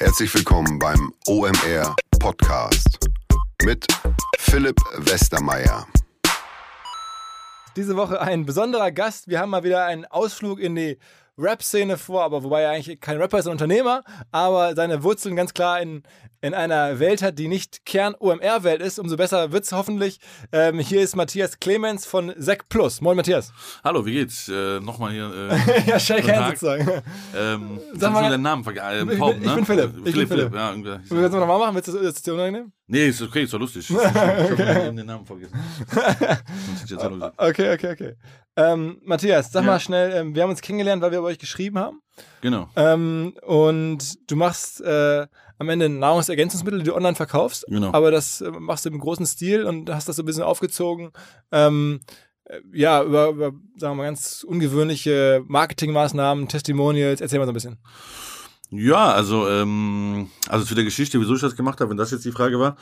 [0.00, 3.00] Herzlich willkommen beim OMR Podcast
[3.64, 3.84] mit
[4.38, 5.88] Philipp Westermeier.
[7.74, 9.26] Diese Woche ein besonderer Gast.
[9.26, 10.98] Wir haben mal wieder einen Ausflug in die
[11.38, 14.02] Rap-Szene vor, aber wobei er eigentlich kein Rapper ist, ein Unternehmer,
[14.32, 16.02] aber seine Wurzeln ganz klar in,
[16.40, 18.98] in einer Welt hat, die nicht Kern-OMR-Welt ist.
[18.98, 20.18] Umso besser wird es hoffentlich.
[20.52, 23.00] Ähm, hier ist Matthias Clemens von Sec Plus.
[23.00, 23.52] Moin, Matthias.
[23.84, 24.48] Hallo, wie geht's?
[24.48, 25.30] Äh, Nochmal hier.
[25.50, 27.02] Äh, ja, Shake Hands sozusagen.
[27.36, 29.08] Ähm, Sag mal, deinen Namen vergessen.
[29.08, 29.54] Äh, ich, bin, ich ne?
[29.54, 29.92] bin Philipp.
[30.04, 30.54] Ich Philipp, bin Philipp.
[30.54, 30.90] Ja, irgendwie.
[30.90, 31.74] Willst du das nochmal machen?
[31.74, 32.72] Willst du das jetzt unangenehm?
[32.90, 33.88] Nee, ist okay, ist doch lustig.
[33.90, 35.52] Ich hab den Namen vergessen.
[37.36, 38.14] Okay, okay, okay.
[38.58, 39.70] Ähm, Matthias, sag Ja.
[39.70, 42.02] mal schnell, ähm, wir haben uns kennengelernt, weil wir bei euch geschrieben haben.
[42.40, 42.68] Genau.
[42.74, 45.26] Ähm, und du machst äh,
[45.58, 47.64] am Ende Nahrungsergänzungsmittel, die du online verkaufst.
[47.68, 47.92] Genau.
[47.92, 51.12] Aber das äh, machst du im großen Stil und hast das so ein bisschen aufgezogen.
[51.52, 52.00] Ähm,
[52.46, 57.20] äh, ja, über, über, sagen wir mal, ganz ungewöhnliche Marketingmaßnahmen, Testimonials.
[57.20, 57.78] Erzähl mal so ein bisschen.
[58.70, 62.26] Ja, also ähm, also zu der Geschichte, wieso ich das gemacht habe, wenn das jetzt
[62.26, 62.76] die Frage war.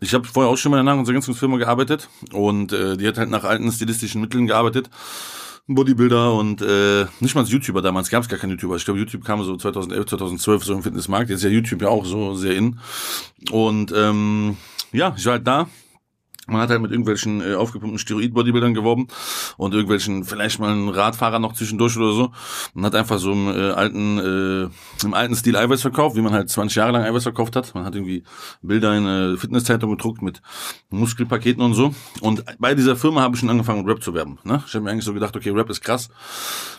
[0.00, 3.30] Ich habe vorher auch schon mal in einer Nahrungsergänzungsfirma gearbeitet und äh, die hat halt
[3.30, 4.90] nach alten stilistischen Mitteln gearbeitet.
[5.68, 8.76] Bodybuilder und äh, nicht mal als YouTuber damals gab es gar keinen YouTuber.
[8.76, 11.28] Ich glaube, YouTube kam so 2011, 2012 so im Fitnessmarkt.
[11.28, 12.80] Jetzt ist ja YouTube ja auch so sehr in.
[13.52, 14.56] Und ähm,
[14.92, 15.68] ja, ich war halt da.
[16.48, 19.06] Man hat halt mit irgendwelchen äh, aufgepumpten Steroid-Bodybuildern geworben
[19.56, 22.32] und irgendwelchen, vielleicht mal einen Radfahrer noch zwischendurch oder so.
[22.74, 26.32] Man hat einfach so im äh, alten, äh, im alten Stil Eiweiß verkauft, wie man
[26.32, 27.74] halt 20 Jahre lang Eiweiß verkauft hat.
[27.74, 28.24] Man hat irgendwie
[28.62, 30.40] Bilder in äh, Fitnesszeitung gedruckt mit
[30.90, 31.94] Muskelpaketen und so.
[32.20, 34.38] Und bei dieser Firma habe ich schon angefangen, mit Rap zu werben.
[34.44, 34.62] Ne?
[34.66, 36.08] Ich habe mir eigentlich so gedacht, okay, Rap ist krass.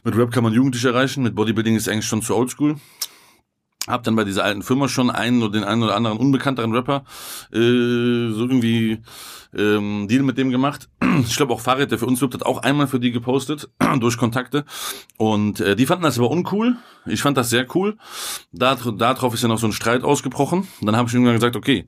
[0.03, 2.75] Mit Rap kann man Jugendliche erreichen, mit Bodybuilding ist eigentlich schon zu oldschool.
[3.89, 7.03] Hab dann bei dieser alten Firma schon einen oder den einen oder anderen unbekannteren Rapper
[7.51, 9.01] äh, so irgendwie
[9.57, 10.89] ähm, Deal mit dem gemacht.
[11.27, 14.17] Ich glaube auch Farid, der für uns wirbt, hat auch einmal für die gepostet durch
[14.17, 14.63] Kontakte
[15.17, 16.77] und äh, die fanden das aber uncool.
[17.05, 17.97] Ich fand das sehr cool.
[18.51, 20.67] Da, darauf ist ja noch so ein Streit ausgebrochen.
[20.81, 21.85] Dann habe ich irgendwann gesagt, okay,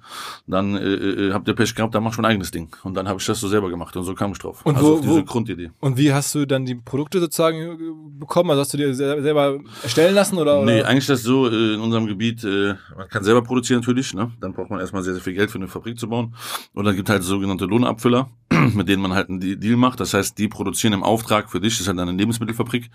[0.48, 2.70] dann äh, äh, habt ihr Pech gehabt, dann mach schon ein eigenes Ding.
[2.84, 4.62] Und dann habe ich das so selber gemacht und so kam ich drauf.
[4.66, 5.72] Und also wo- auf diese wo- Grundidee.
[5.80, 7.78] Und wie hast du dann die Produkte sozusagen äh,
[8.20, 8.50] bekommen?
[8.52, 10.64] Also hast du dir sel- selber erstellen lassen oder?
[10.64, 10.88] Nee, oder?
[10.88, 14.32] eigentlich ist das so, äh, in unserem Gebiet, äh, man kann selber produzieren natürlich, ne?
[14.40, 16.34] Dann braucht man erstmal sehr, sehr viel Geld für eine Fabrik zu bauen.
[16.74, 18.30] Und dann gibt halt sogenannte Lohnabfüller,
[18.74, 20.00] mit denen man halt einen De- Deal macht.
[20.00, 22.90] Das heißt, die produzieren im Auftrag für dich, das ist halt eine Lebensmittelfabrik,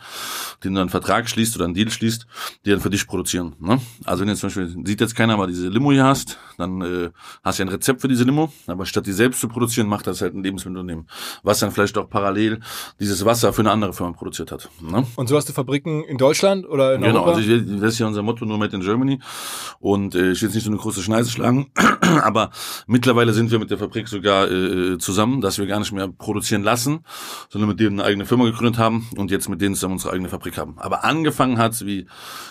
[0.65, 2.06] den du einen Vertrag schließt oder einen Deal schließt,
[2.65, 3.55] die dann für dich produzieren.
[3.61, 3.81] Ne?
[4.05, 7.11] Also wenn jetzt zum Beispiel, sieht jetzt keiner, aber diese Limo hier hast, dann äh,
[7.44, 10.06] hast du ja ein Rezept für diese Limo, aber statt die selbst zu produzieren, macht
[10.06, 11.06] das halt ein Lebensmittelunternehmen,
[11.43, 12.61] was dann vielleicht auch parallel
[13.00, 14.69] dieses Wasser für eine andere Firma produziert hat.
[14.81, 15.06] Ne?
[15.16, 17.39] Und so hast du Fabriken in Deutschland oder in Genau, Europa?
[17.39, 19.19] also ich, das ist ja unser Motto, nur Made in Germany.
[19.81, 21.71] Und äh, ich will jetzt nicht so eine große Schneise schlagen,
[22.22, 22.50] aber
[22.87, 26.62] mittlerweile sind wir mit der Fabrik sogar äh, zusammen, dass wir gar nicht mehr produzieren
[26.62, 27.00] lassen,
[27.49, 30.28] sondern mit denen eine eigene Firma gegründet haben und jetzt mit denen zusammen unsere eigene
[30.28, 30.77] Fabrik haben.
[30.78, 31.96] Aber angefangen hat wie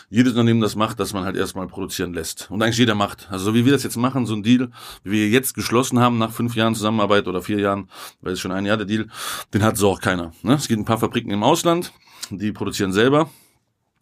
[0.09, 2.49] jedes Unternehmen das macht, dass man halt erstmal produzieren lässt.
[2.49, 3.27] Und eigentlich jeder macht.
[3.29, 4.69] Also so wie wir das jetzt machen, so ein Deal,
[5.03, 7.89] wie wir jetzt geschlossen haben nach fünf Jahren Zusammenarbeit oder vier Jahren,
[8.21, 9.07] weil es schon ein Jahr der Deal,
[9.53, 10.31] den hat so auch keiner.
[10.41, 10.53] Ne?
[10.53, 11.91] Es gibt ein paar Fabriken im Ausland,
[12.29, 13.29] die produzieren selber.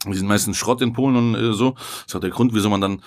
[0.06, 1.72] Die sind meistens Schrott in Polen und äh, so.
[1.72, 3.02] Das ist auch der Grund, wieso man dann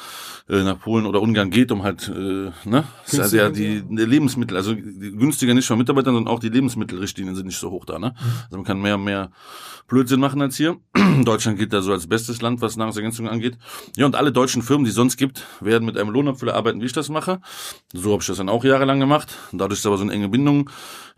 [0.48, 2.84] äh, nach Polen oder Ungarn geht, um halt, äh, ne?
[3.04, 6.40] Das ist also ja die, die Lebensmittel, also die, günstiger nicht von Mitarbeitern, sondern auch
[6.40, 8.14] die Lebensmittelrichtlinien sind nicht so hoch da, ne?
[8.44, 9.30] Also man kann mehr mehr
[9.88, 10.78] Blödsinn machen als hier.
[11.24, 13.56] Deutschland gilt da so als bestes Land, was Nahrungsergänzung angeht.
[13.96, 16.86] Ja, und alle deutschen Firmen, die es sonst gibt, werden mit einem Lohnabfüller arbeiten, wie
[16.86, 17.40] ich das mache.
[17.92, 19.36] So habe ich das dann auch jahrelang gemacht.
[19.52, 20.70] Und dadurch ist aber so eine enge Bindung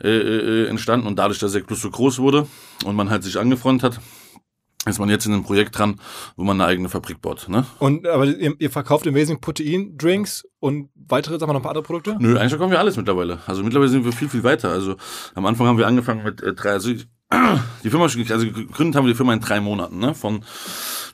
[0.02, 2.46] äh, äh, entstanden und dadurch, dass der Plus so groß wurde
[2.84, 4.00] und man halt sich angefreundet hat,
[4.86, 5.96] ist man jetzt in einem Projekt dran,
[6.36, 7.48] wo man eine eigene Fabrik baut.
[7.48, 7.66] Ne?
[7.78, 11.72] Und aber ihr, ihr verkauft im Wesentlichen Protein-Drinks und weitere, sagen wir noch ein paar
[11.72, 12.16] andere Produkte?
[12.18, 13.40] Nö, eigentlich kommen wir alles mittlerweile.
[13.46, 14.70] Also mittlerweile sind wir viel, viel weiter.
[14.70, 14.96] Also
[15.34, 16.92] am Anfang haben wir angefangen mit äh, drei, also
[17.84, 20.14] die Firma, also gegründet haben wir die Firma in drei Monaten, ne?
[20.14, 20.44] Von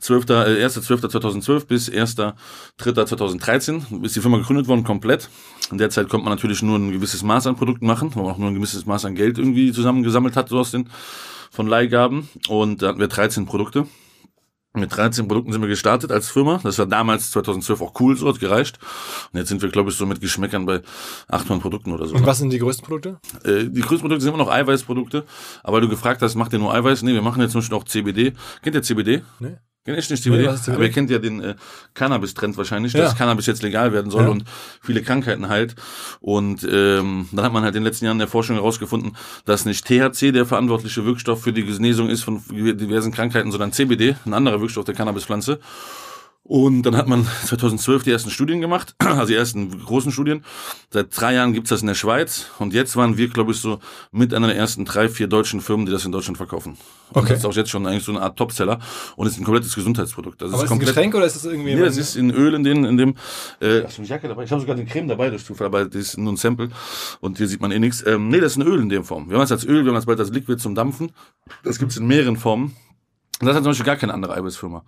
[0.01, 0.27] 12.
[0.27, 5.29] Äh, 1.12.2012 bis 1.3.2013 ist die Firma gegründet worden, komplett.
[5.73, 8.33] In der Zeit konnte man natürlich nur ein gewisses Maß an Produkten machen, weil man
[8.33, 10.89] auch nur ein gewisses Maß an Geld irgendwie zusammengesammelt hat, so aus den
[11.55, 12.29] von Leihgaben.
[12.49, 13.87] Und da hatten wir 13 Produkte.
[14.77, 16.59] Mit 13 Produkten sind wir gestartet als Firma.
[16.65, 18.81] Das war damals 2012 auch cool, so hat gereicht.
[19.33, 20.81] Und jetzt sind wir, glaube ich, so mit Geschmäckern bei
[21.29, 22.17] 800 Produkten oder so.
[22.17, 23.21] Und was sind die größten Produkte?
[23.45, 25.25] Äh, die größten Produkte sind immer noch Eiweißprodukte.
[25.63, 27.03] Aber weil du gefragt hast, macht ihr nur Eiweiß?
[27.03, 28.33] Nee, wir machen jetzt zum Beispiel auch CBD.
[28.63, 29.23] Kennt ihr CBD?
[29.39, 29.59] Nee.
[29.87, 30.49] Echt nicht ist CBD?
[30.49, 31.55] Aber ihr kennt ja den äh,
[31.93, 33.01] Cannabis-Trend wahrscheinlich, Ja.
[33.03, 34.29] dass Cannabis jetzt legal werden soll Ja.
[34.31, 34.45] und
[34.83, 35.75] viele Krankheiten heilt.
[36.21, 39.15] Und ähm, dann hat man halt in den letzten Jahren in der Forschung herausgefunden,
[39.45, 44.17] dass nicht THC der verantwortliche Wirkstoff für die Genesung ist von diversen Krankheiten, sondern CBD,
[44.25, 45.61] ein anderer Wirkstoff der Cannabispflanze.
[46.47, 50.45] Und dann hat man 2012 die ersten Studien gemacht, also die ersten großen Studien.
[50.91, 52.49] Seit drei Jahren gibt's das in der Schweiz.
[52.59, 53.79] Und jetzt waren wir, glaube ich, so
[54.13, 56.77] mit einer der ersten drei, vier deutschen Firmen, die das in Deutschland verkaufen.
[57.13, 57.31] Und Okay.
[57.31, 58.79] das ist auch jetzt schon eigentlich so eine Art Topseller.
[59.17, 60.43] Und ist ein komplettes Gesundheitsprodukt.
[60.43, 61.75] Also Aber es ist es ein komplett Getränk oder ist es irgendwie.
[61.77, 63.15] Nee, das ist in Öl in, den, in dem.
[63.61, 64.45] Äh, hast du eine Jacke dabei?
[64.45, 66.69] Ich habe sogar die Creme dabei durch Zufall, aber das ist nur ein Sample
[67.21, 68.05] und hier sieht man eh nichts.
[68.07, 69.29] Ähm, nee, das ist ein Öl in der Form.
[69.31, 71.11] Wir haben das als Öl, wir haben das bald als Liquid zum Dampfen.
[71.63, 72.77] Das gibt's in mehreren Formen.
[73.41, 74.85] Und das hat zum Beispiel gar keine andere Eiweißfirma.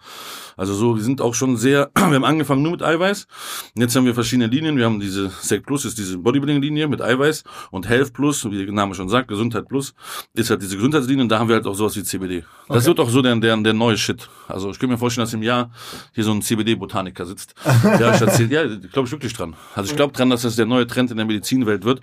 [0.56, 3.26] Also so, wir sind auch schon sehr, wir haben angefangen nur mit Eiweiß.
[3.75, 4.76] Und jetzt haben wir verschiedene Linien.
[4.76, 8.72] Wir haben diese Sec Plus, ist diese Bodybuilding-Linie mit Eiweiß und Health Plus, wie der
[8.72, 9.94] Name schon sagt, Gesundheit Plus,
[10.34, 12.44] ist halt diese Gesundheitslinie und da haben wir halt auch sowas wie CBD.
[12.69, 12.87] Das Okay.
[12.87, 14.28] wird auch so der, der, der neue Shit.
[14.49, 15.70] Also ich könnte mir vorstellen, dass im Jahr
[16.14, 17.54] hier so ein CBD-Botaniker sitzt.
[18.00, 19.54] Ja, ich erzähl, ja, glaube ich wirklich dran.
[19.75, 22.00] Also ich glaube dran, dass das der neue Trend in der Medizinwelt wird.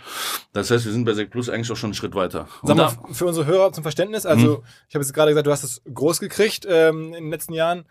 [0.53, 2.47] Das heißt, wir sind bei Sec Plus eigentlich auch schon einen Schritt weiter.
[2.61, 3.13] Und Sag mal, Mhm.
[3.13, 6.19] für unsere Hörer zum Verständnis, also ich habe jetzt gerade gesagt, du hast es groß
[6.19, 6.32] gekriegt
[6.67, 7.85] ähm, in den letzten Jahren.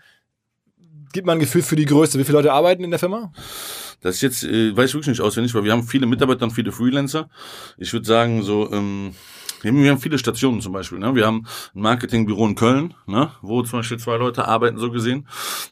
[1.13, 2.19] Gib mal ein Gefühl für die Größe.
[2.19, 3.33] Wie viele Leute arbeiten in der Firma?
[4.01, 6.51] Das ist jetzt, äh, weiß ich wirklich nicht auswendig, weil wir haben viele Mitarbeiter und
[6.53, 7.29] viele Freelancer.
[7.79, 9.15] Ich würde sagen, so, ähm,
[9.61, 10.99] wir haben- wir haben viele Stationen zum Beispiel.
[10.99, 11.15] Ne?
[11.15, 13.31] Wir haben ein Marketingbüro in Köln, ne?
[13.43, 15.29] wo zum Beispiel zwei Leute arbeiten, so gesehen.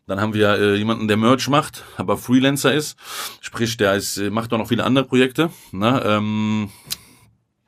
[0.06, 2.96] Dann haben wir äh, jemanden, der Merch macht, aber Freelancer ist.
[3.40, 5.50] Sprich, der ist, äh, macht auch noch viele andere Projekte.
[5.72, 6.00] Ne?
[6.06, 6.70] Ähm,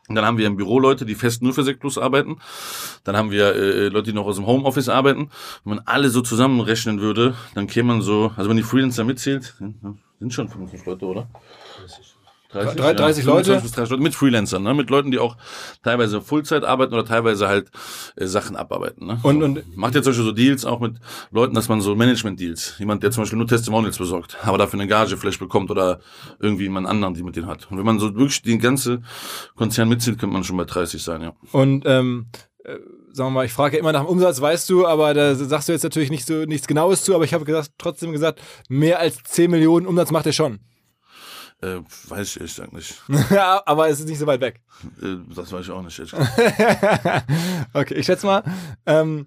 [0.09, 2.39] und dann haben wir im Büro Leute, die fest nur für Sekt Plus arbeiten.
[3.05, 5.31] Dann haben wir äh, Leute, die noch aus dem Homeoffice arbeiten.
[5.65, 9.55] Wenn man alle so zusammenrechnen würde, dann käme man so, also wenn die Freelancer mitzählt,
[10.19, 11.29] sind schon 55 Leute, oder?
[11.79, 12.12] 30,
[12.53, 13.45] Drei- 30 Leute?
[13.45, 14.75] 25 bis 30 Leute mit Freelancern, ne?
[14.75, 15.37] mit Leuten, die auch
[15.83, 17.71] teilweise Vollzeit arbeiten oder teilweise halt
[18.17, 19.07] äh, Sachen abarbeiten.
[19.07, 19.19] Ne?
[19.23, 19.45] Und- so.
[19.47, 20.97] und- Macht jetzt zum Beispiel so Deals auch mit
[21.31, 24.89] Leuten, dass man so Management-Deals, jemand, der zum Beispiel nur Testimonials besorgt, aber dafür eine
[24.89, 26.01] Gage vielleicht bekommt oder
[26.41, 27.69] irgendwie jemand anderen, die mit denen hat.
[27.71, 29.01] Und wenn man so wirklich den ganze
[29.57, 31.33] Konzern mitzieht, könnte man schon bei 30 sein, ja.
[31.53, 32.27] Und ähm,
[32.65, 32.77] äh,
[33.13, 35.69] sagen wir mal, ich frage ja immer nach dem Umsatz, weißt du, aber da sagst
[35.69, 38.99] du jetzt natürlich nicht so nichts Genaues zu, aber ich habe gesagt, trotzdem gesagt, mehr
[38.99, 40.61] als 10 Millionen Umsatz macht er schon.
[41.63, 43.01] Äh, weiß ich ehrlich gesagt nicht.
[43.31, 44.61] ja, aber es ist nicht so weit weg.
[45.01, 46.01] Äh, das weiß ich auch nicht.
[47.75, 48.43] okay, ich schätze mal.
[48.87, 49.27] Ähm,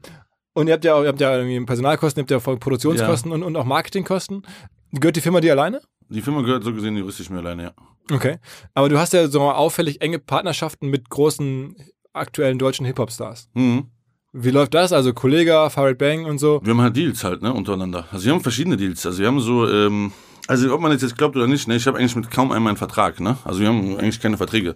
[0.53, 3.43] und ihr habt ja, auch- ihr habt ja irgendwie Personalkosten, ihr habt ja Produktionskosten und,
[3.43, 4.43] und auch Marketingkosten.
[4.91, 5.81] Gehört die Firma dir alleine?
[6.09, 7.71] Die Firma gehört so gesehen juristisch mir alleine, ja.
[8.11, 8.37] Okay.
[8.73, 11.75] Aber du hast ja so auffällig enge Partnerschaften mit großen
[12.13, 13.49] aktuellen deutschen Hip-Hop-Stars.
[13.53, 13.87] Mhm.
[14.31, 14.91] Wie läuft das?
[14.93, 16.59] Also Kollega, Farid Bang und so.
[16.63, 18.05] Wir haben halt Deals halt, ne, untereinander.
[18.11, 19.05] Also wir haben verschiedene Deals.
[19.05, 20.11] Also wir haben so, ähm,
[20.47, 22.67] also ob man jetzt jetzt glaubt oder nicht, ne, ich habe eigentlich mit kaum einem
[22.67, 23.37] einen Vertrag, ne?
[23.45, 24.75] Also wir haben eigentlich keine Verträge.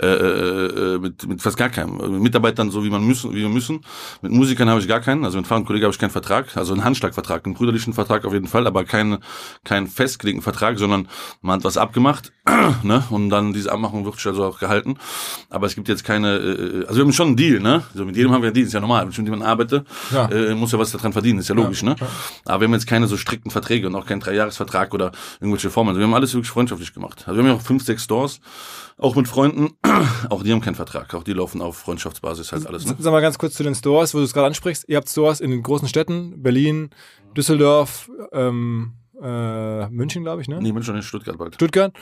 [0.00, 2.00] Äh, äh, äh, mit, mit fast gar keinem.
[2.00, 3.80] Also Mit Mitarbeitern so wie man müssen, wie wir müssen.
[4.22, 5.24] Mit Musikern habe ich gar keinen.
[5.24, 6.56] Also mit Fahrrad und Kollege habe ich keinen Vertrag.
[6.56, 9.18] Also einen Handschlagvertrag, einen brüderlichen Vertrag auf jeden Fall, aber keinen
[9.64, 11.08] keinen festgelegten Vertrag, sondern
[11.42, 12.32] man hat was abgemacht,
[12.84, 13.02] ne?
[13.10, 14.96] Und dann diese Abmachung wird also auch gehalten.
[15.48, 17.82] Aber es gibt jetzt keine, äh, also wir haben schon einen Deal, ne?
[17.94, 19.02] So mit jedem haben wir einen Deal, ist ja normal.
[19.02, 20.28] Wenn ich mit jemandem arbeite, Ja.
[20.30, 21.96] äh, muss ja was daran verdienen, ist ja logisch, ne?
[22.44, 25.90] Aber wir haben jetzt keine so strikten Verträge und auch keinen Dreijahresvertrag oder irgendwelche Formen.
[25.90, 27.24] Also wir haben alles wirklich freundschaftlich gemacht.
[27.26, 28.40] Also wir haben ja auch fünf, sechs Stores,
[28.98, 29.70] auch mit Freunden.
[30.30, 31.14] Auch die haben keinen Vertrag.
[31.14, 32.96] Auch die laufen auf Freundschaftsbasis halt alles, ne?
[32.98, 34.84] Sag mal ganz kurz zu den Stores, wo du es gerade ansprichst.
[34.88, 36.90] Ihr habt Stores in den großen Städten, Berlin,
[37.36, 38.92] Düsseldorf, ähm,
[39.22, 40.60] äh, München, glaube ich, ne?
[40.60, 41.54] Nee, bin schon in Stuttgart bald.
[41.54, 41.94] Stuttgart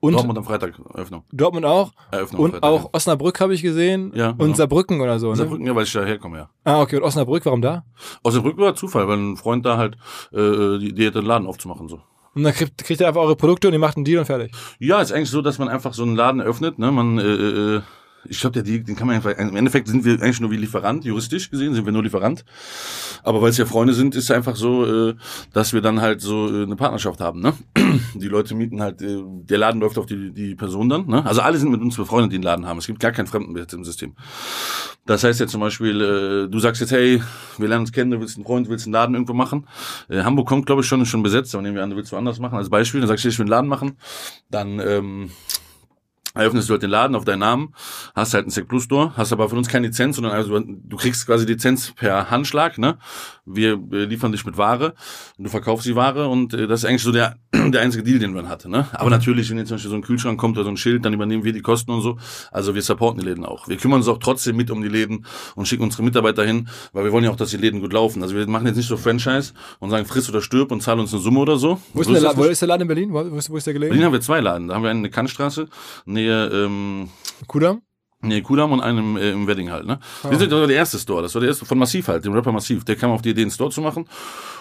[0.00, 1.24] und Dortmund am Freitag, Eröffnung.
[1.32, 1.92] Dortmund auch.
[2.10, 4.12] Eröffnung Und Freitag, auch Osnabrück habe ich gesehen.
[4.14, 4.54] Ja, Und genau.
[4.54, 5.32] Saarbrücken oder so, ja.
[5.32, 5.36] ne?
[5.38, 6.50] Saarbrücken, ja, weil ich da herkomme, ja.
[6.64, 6.96] Ah, okay.
[6.96, 7.84] Und Osnabrück, warum da?
[8.22, 9.96] Aus Saarbrücken war Zufall, weil ein Freund da halt,
[10.32, 12.00] äh, die, die hat den Laden aufzumachen, so.
[12.36, 14.52] Und dann kriegt, kriegt ihr einfach eure Produkte und ihr macht einen Deal und fertig.
[14.78, 16.78] Ja, ist eigentlich so, dass man einfach so einen Laden öffnet.
[16.78, 16.92] Ne?
[16.92, 17.82] Man, äh, äh,
[18.28, 19.30] ich glaube, der Deal, den kann man einfach.
[19.38, 22.44] Im Endeffekt sind wir eigentlich nur wie Lieferant, juristisch gesehen sind wir nur Lieferant.
[23.22, 25.14] Aber weil es ja Freunde sind, ist es einfach so, äh,
[25.54, 27.40] dass wir dann halt so äh, eine Partnerschaft haben.
[27.40, 27.54] Ne?
[28.14, 31.06] Die Leute mieten halt, äh, der Laden läuft auf die, die Person dann.
[31.06, 31.24] Ne?
[31.24, 32.78] Also alle sind mit uns befreundet, die einen Laden haben.
[32.78, 34.14] Es gibt gar keinen Fremdenwert im System.
[35.06, 37.22] Das heißt jetzt zum Beispiel, äh, du sagst jetzt, hey,
[37.58, 39.66] wir lernen uns kennen, du willst einen Freund, du willst einen Laden irgendwo machen.
[40.08, 42.40] Äh, Hamburg kommt, glaube ich, schon, schon besetzt, aber nehmen wir an, du willst woanders
[42.40, 42.58] machen.
[42.58, 43.96] Als Beispiel, dann sagst du, ich will einen Laden machen.
[44.50, 45.30] Dann ähm,
[46.36, 47.74] eröffnest du halt den Laden auf deinen Namen,
[48.14, 50.96] hast halt einen Sec Plus Store, hast aber von uns keine Lizenz, sondern also du
[50.96, 52.98] kriegst quasi Lizenz per Handschlag, ne?
[53.44, 54.94] Wir liefern dich mit Ware
[55.38, 57.36] und du verkaufst die Ware und äh, das ist eigentlich so der,
[57.74, 58.86] der einzige Deal, den man hatte, ne?
[58.92, 61.12] Aber natürlich, wenn jetzt zum Beispiel so ein Kühlschrank kommt oder so ein Schild, dann
[61.12, 62.16] übernehmen wir die Kosten und so.
[62.52, 63.68] Also wir supporten die Läden auch.
[63.68, 67.04] Wir kümmern uns auch trotzdem mit um die Läden und schicken unsere Mitarbeiter hin, weil
[67.04, 68.22] wir wollen ja auch, dass die Läden gut laufen.
[68.22, 71.12] Also wir machen jetzt nicht so Franchise und sagen friss oder stirb und zahl uns
[71.12, 71.80] eine Summe oder so.
[71.92, 73.12] Wo ist, So der, La- wo ist der Laden in Berlin?
[73.12, 73.90] Wo, ist, wo ist der gelegen?
[73.90, 74.68] Berlin haben wir zwei Laden.
[74.68, 75.68] Da haben wir einen in der Kantstraße,
[76.04, 77.08] Nähe, ähm,
[77.46, 77.82] Kudam?
[78.22, 80.00] Nee, Kudam und einem äh, im Wedding halt, ne?
[80.24, 80.28] Oh.
[80.30, 82.82] Das war der erste Store, das war der erste von Massiv halt, dem Rapper Massiv.
[82.84, 84.06] Der kam auf die Idee, einen Store zu machen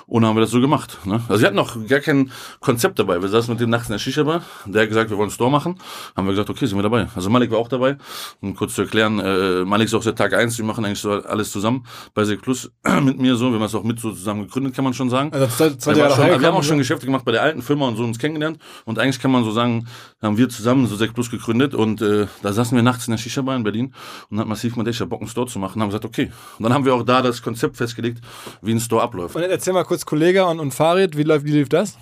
[0.07, 1.21] und dann haben wir das so gemacht, ne?
[1.27, 3.21] Also wir hatten noch gar kein Konzept dabei.
[3.21, 5.51] Wir saßen mit dem nachts in der Shisha-Bar, der hat gesagt, wir wollen einen Store
[5.51, 5.79] machen.
[6.15, 7.07] Haben wir gesagt, okay, sind wir dabei.
[7.15, 7.97] Also Malik war auch dabei.
[8.41, 10.57] Um kurz zu erklären, äh, Malik ist auch seit Tag eins.
[10.57, 12.71] wir machen eigentlich so alles zusammen bei Sek Plus
[13.01, 13.47] mit mir so.
[13.47, 15.31] Wir haben das auch mit so zusammen gegründet, kann man schon sagen.
[15.33, 17.88] Also zwei, zwei Jahre schon, wir haben auch schon Geschäfte gemacht bei der alten Firma
[17.88, 18.59] und so uns kennengelernt.
[18.85, 19.88] Und eigentlich kann man so sagen,
[20.21, 23.17] haben wir zusammen so Sek Plus gegründet und äh, da saßen wir nachts in der
[23.17, 23.93] Shisha-Bar in Berlin
[24.29, 25.81] und hat massiv mit Bock, einen Store zu machen.
[25.81, 26.31] Haben gesagt, okay.
[26.57, 28.21] Und dann haben wir auch da das Konzept festgelegt,
[28.62, 29.35] wie ein Store abläuft.
[29.35, 31.97] Und erzähl mal kurz, Kollege und, und Farid, wie, läuft, wie lief das?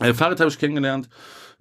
[0.00, 1.08] Äh, Farid habe ich kennengelernt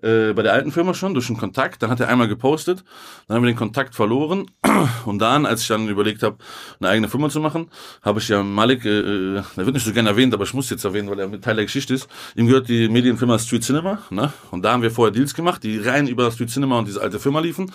[0.02, 1.82] äh, bei der alten Firma schon durch einen Kontakt.
[1.82, 2.84] Dann hat er einmal gepostet,
[3.28, 4.46] dann haben wir den Kontakt verloren.
[5.06, 6.38] Und dann, als ich dann überlegt habe,
[6.80, 7.70] eine eigene Firma zu machen,
[8.02, 10.70] habe ich ja Malik, äh, äh, der wird nicht so gerne erwähnt, aber ich muss
[10.70, 12.08] jetzt erwähnen, weil er Teil der Geschichte ist.
[12.36, 14.00] Ihm gehört die Medienfirma Street Cinema.
[14.10, 14.32] Ne?
[14.52, 17.20] Und da haben wir vorher Deals gemacht, die rein über Street Cinema und diese alte
[17.20, 17.72] Firma liefen.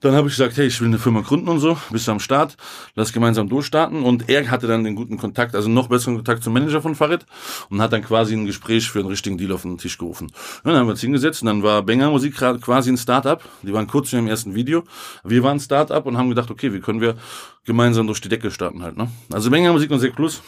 [0.00, 2.20] Dann habe ich gesagt, hey, ich will eine Firma gründen und so, bist du am
[2.20, 2.56] Start,
[2.94, 4.04] lass gemeinsam durchstarten.
[4.04, 7.26] Und er hatte dann den guten Kontakt, also noch besseren Kontakt zum Manager von Farid
[7.68, 10.28] und hat dann quasi ein Gespräch für einen richtigen Deal auf den Tisch gerufen.
[10.62, 13.42] Und dann haben wir uns hingesetzt und dann war Banger Musik quasi ein Startup.
[13.62, 14.84] Die waren kurz in dem ersten Video.
[15.24, 17.16] Wir waren Startup und haben gedacht, okay, wie können wir
[17.64, 18.96] gemeinsam durch die Decke starten halt.
[18.96, 19.10] Ne?
[19.32, 20.42] Also Banger Musik und Sek Plus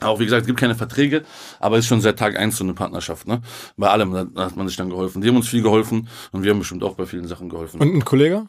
[0.00, 1.22] auch wie gesagt, es gibt keine Verträge,
[1.58, 3.26] aber es ist schon seit Tag eins so eine Partnerschaft.
[3.26, 3.40] Ne?
[3.76, 5.22] Bei allem hat man sich dann geholfen.
[5.22, 7.80] Die haben uns viel geholfen und wir haben bestimmt auch bei vielen Sachen geholfen.
[7.80, 8.46] Und ein Kollege?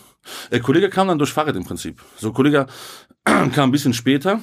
[0.51, 2.01] Der Kollege kam dann durch Fahrrad im Prinzip.
[2.17, 2.67] So, Kollege
[3.23, 4.41] kam ein bisschen später,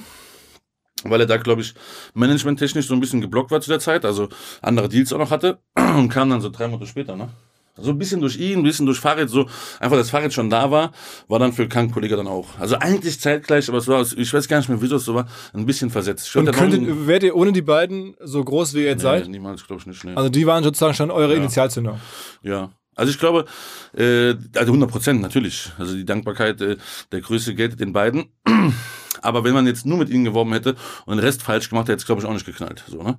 [1.03, 1.75] weil er da, glaube ich,
[2.15, 4.29] managementtechnisch so ein bisschen geblockt war zu der Zeit, also
[4.61, 7.15] andere Deals auch noch hatte und kam dann so drei Monate später.
[7.15, 7.29] Ne?
[7.77, 9.47] So ein bisschen durch ihn, ein bisschen durch Fahrrad, so
[9.79, 10.91] einfach das Fahrrad schon da war,
[11.27, 12.47] war dann für Krank Kollege dann auch.
[12.57, 15.27] Also eigentlich zeitgleich, aber es war, ich weiß gar nicht mehr, wieso es so war,
[15.53, 16.33] ein bisschen versetzt.
[16.35, 19.27] Und könntet, wärt ihr ohne die beiden so groß, wie ihr jetzt nee, seid?
[19.27, 20.03] niemals, glaube ich nicht.
[20.05, 20.13] Nee.
[20.15, 21.37] Also die waren sozusagen schon eure ja.
[21.37, 21.99] Initialzünder.
[22.43, 22.71] Ja.
[22.95, 23.45] Also ich glaube,
[23.97, 25.71] äh, also 100 Prozent natürlich.
[25.77, 26.77] Also die Dankbarkeit, äh,
[27.11, 28.25] der Größe geltet den beiden.
[29.21, 31.95] Aber wenn man jetzt nur mit ihnen geworben hätte und den Rest falsch gemacht hätte,
[31.95, 32.83] hätte es, glaube ich, auch nicht geknallt.
[32.87, 33.17] So, ne?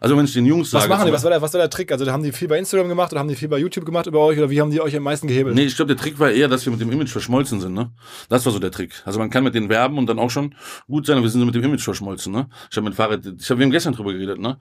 [0.00, 0.84] Also wenn ich den Jungs sage...
[0.84, 1.12] Was machen die?
[1.12, 1.90] Was war, der, was war der Trick?
[1.92, 4.20] Also haben die viel bei Instagram gemacht oder haben die viel bei YouTube gemacht über
[4.20, 5.54] euch oder wie haben die euch am meisten gehebelt?
[5.54, 7.74] Nee, ich glaube, der Trick war eher, dass wir mit dem Image verschmolzen sind.
[7.74, 7.90] Ne?
[8.28, 9.02] Das war so der Trick.
[9.04, 10.54] Also man kann mit denen werben und dann auch schon
[10.86, 12.32] gut sein, aber wir sind so mit dem Image verschmolzen.
[12.32, 12.48] Ne?
[12.70, 14.58] Ich habe mit Fahrrad, ich hab, wir haben gestern drüber geredet, ne?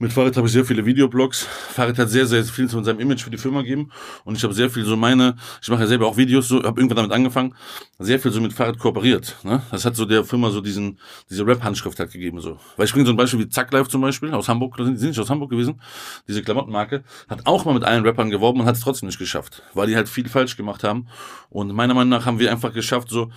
[0.00, 1.42] Mit Farid habe ich sehr viele Videoblogs.
[1.42, 3.90] Farid hat sehr, sehr viel von seinem Image für die Firma gegeben.
[4.24, 6.80] Und ich habe sehr viel so meine, ich mache ja selber auch Videos, so, habe
[6.80, 7.56] irgendwann damit angefangen,
[7.98, 9.36] sehr viel so mit Farid kooperiert.
[9.42, 9.60] Ne?
[9.72, 12.40] Das hat so der Firma so diesen, diese Rap-Handschrift halt gegeben.
[12.40, 12.58] so.
[12.76, 15.02] Weil ich bringe so ein Beispiel wie Zack Life zum Beispiel, aus Hamburg, die sind
[15.02, 15.80] nicht aus Hamburg gewesen,
[16.28, 19.64] diese Klamottenmarke, hat auch mal mit allen Rappern geworben und hat es trotzdem nicht geschafft,
[19.74, 21.08] weil die halt viel falsch gemacht haben.
[21.50, 23.32] Und meiner Meinung nach haben wir einfach geschafft, so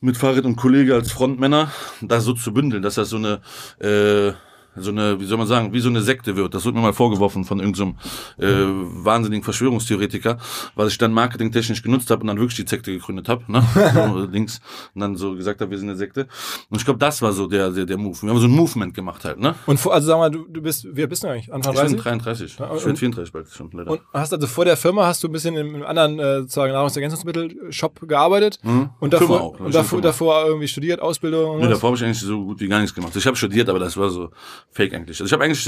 [0.00, 3.40] mit Farid und Kollege als Frontmänner, das so zu bündeln, dass das so eine
[3.78, 4.32] äh,
[4.76, 6.54] so eine, wie soll man sagen, wie so eine Sekte wird.
[6.54, 7.96] Das wird mir mal vorgeworfen von irgendeinem
[8.36, 8.66] so äh,
[9.04, 10.38] wahnsinnigen Verschwörungstheoretiker,
[10.74, 13.62] was ich dann marketingtechnisch genutzt habe und dann wirklich die Sekte gegründet habe, ne?
[13.94, 14.60] so, links
[14.94, 16.28] und dann so gesagt habe, wir sind eine Sekte.
[16.68, 18.16] Und ich glaube, das war so der, der, der Move.
[18.22, 19.54] Wir haben so ein Movement gemacht halt, ne?
[19.66, 21.52] Und vor, also sag mal, du, du bist, wie bist du eigentlich?
[21.52, 21.90] Anfang 30?
[21.90, 22.58] Ich bin 33.
[22.58, 23.90] Ja, ich bin 34 bald schon, leider.
[23.90, 28.08] Und hast also vor der Firma hast du ein bisschen im, anderen äh, sozusagen Nahrungsergänzungsmittel-Shop
[28.08, 28.90] gearbeitet mhm.
[29.00, 31.58] und davor, auch, und davor, davor irgendwie studiert, Ausbildung?
[31.58, 33.14] Nee, davor habe ich eigentlich so gut wie gar nichts gemacht.
[33.16, 34.30] Ich habe studiert, aber das war so
[34.70, 35.20] fake eigentlich.
[35.20, 35.66] Also ich habe eigentlich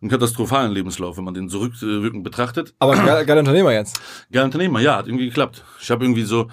[0.00, 2.74] einen katastrophalen Lebenslauf, wenn man den zurückwirkend betrachtet.
[2.78, 4.00] Aber geiler Unternehmer jetzt.
[4.32, 5.64] Geiler Unternehmer, ja, hat irgendwie geklappt.
[5.80, 6.48] Ich habe irgendwie so,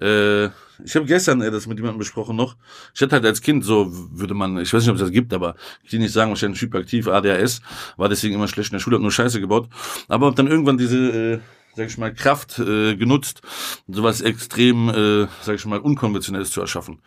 [0.00, 0.46] äh,
[0.84, 2.56] ich habe gestern äh, das mit jemandem besprochen noch.
[2.94, 5.32] Ich hatte halt als Kind so, würde man, ich weiß nicht, ob es das gibt,
[5.32, 7.60] aber ich will nicht sagen, wahrscheinlich hyperaktiv, ADHS,
[7.96, 9.68] war deswegen immer schlecht in der Schule, hab nur Scheiße gebaut.
[10.08, 11.38] Aber dann irgendwann diese äh,
[11.76, 13.42] sag ich mal, Kraft äh, genutzt,
[13.86, 17.00] sowas extrem, äh, sag ich mal, unkonventionelles zu erschaffen.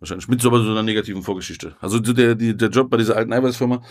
[0.00, 1.76] Wahrscheinlich mit so, so einer negativen Vorgeschichte.
[1.80, 3.82] Also der, die, der Job bei dieser alten Eiweißfirma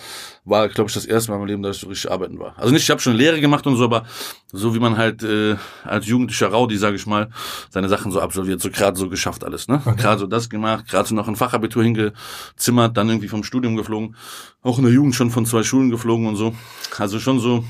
[0.44, 2.58] war, glaube ich, das erste Mal in meinem Leben, dass ich so richtig arbeiten war.
[2.60, 4.06] Also nicht, ich habe schon Lehre gemacht und so, aber
[4.52, 7.30] so wie man halt äh, als jugendlicher Raudi, sage ich mal,
[7.70, 9.82] seine Sachen so absolviert, so gerade so geschafft alles, ne?
[9.86, 9.96] Okay.
[9.96, 14.18] Gerade so das gemacht, gerade so noch ein Fachabitur hingezimmert, dann irgendwie vom Studium geflogen,
[14.64, 16.54] auch in der Jugend schon von zwei Schulen geflogen und so.
[16.98, 17.64] Also schon so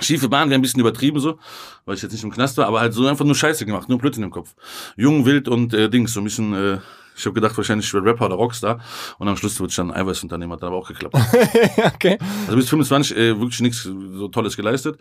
[0.00, 1.38] Schiefe Bahn wäre ein bisschen übertrieben so,
[1.84, 3.98] weil ich jetzt nicht im Knast war, aber halt so einfach nur Scheiße gemacht, nur
[3.98, 4.54] Blödsinn im Kopf.
[4.96, 6.78] Jung, wild und äh, Dings, so ein bisschen, äh,
[7.16, 8.80] ich habe gedacht, wahrscheinlich ich werde Rapper oder Rockstar
[9.18, 11.16] und am Schluss wird ich dann Eiweißunternehmer, hat dann aber auch geklappt.
[11.94, 12.18] okay.
[12.46, 14.98] Also bis 25 äh, wirklich nichts so Tolles geleistet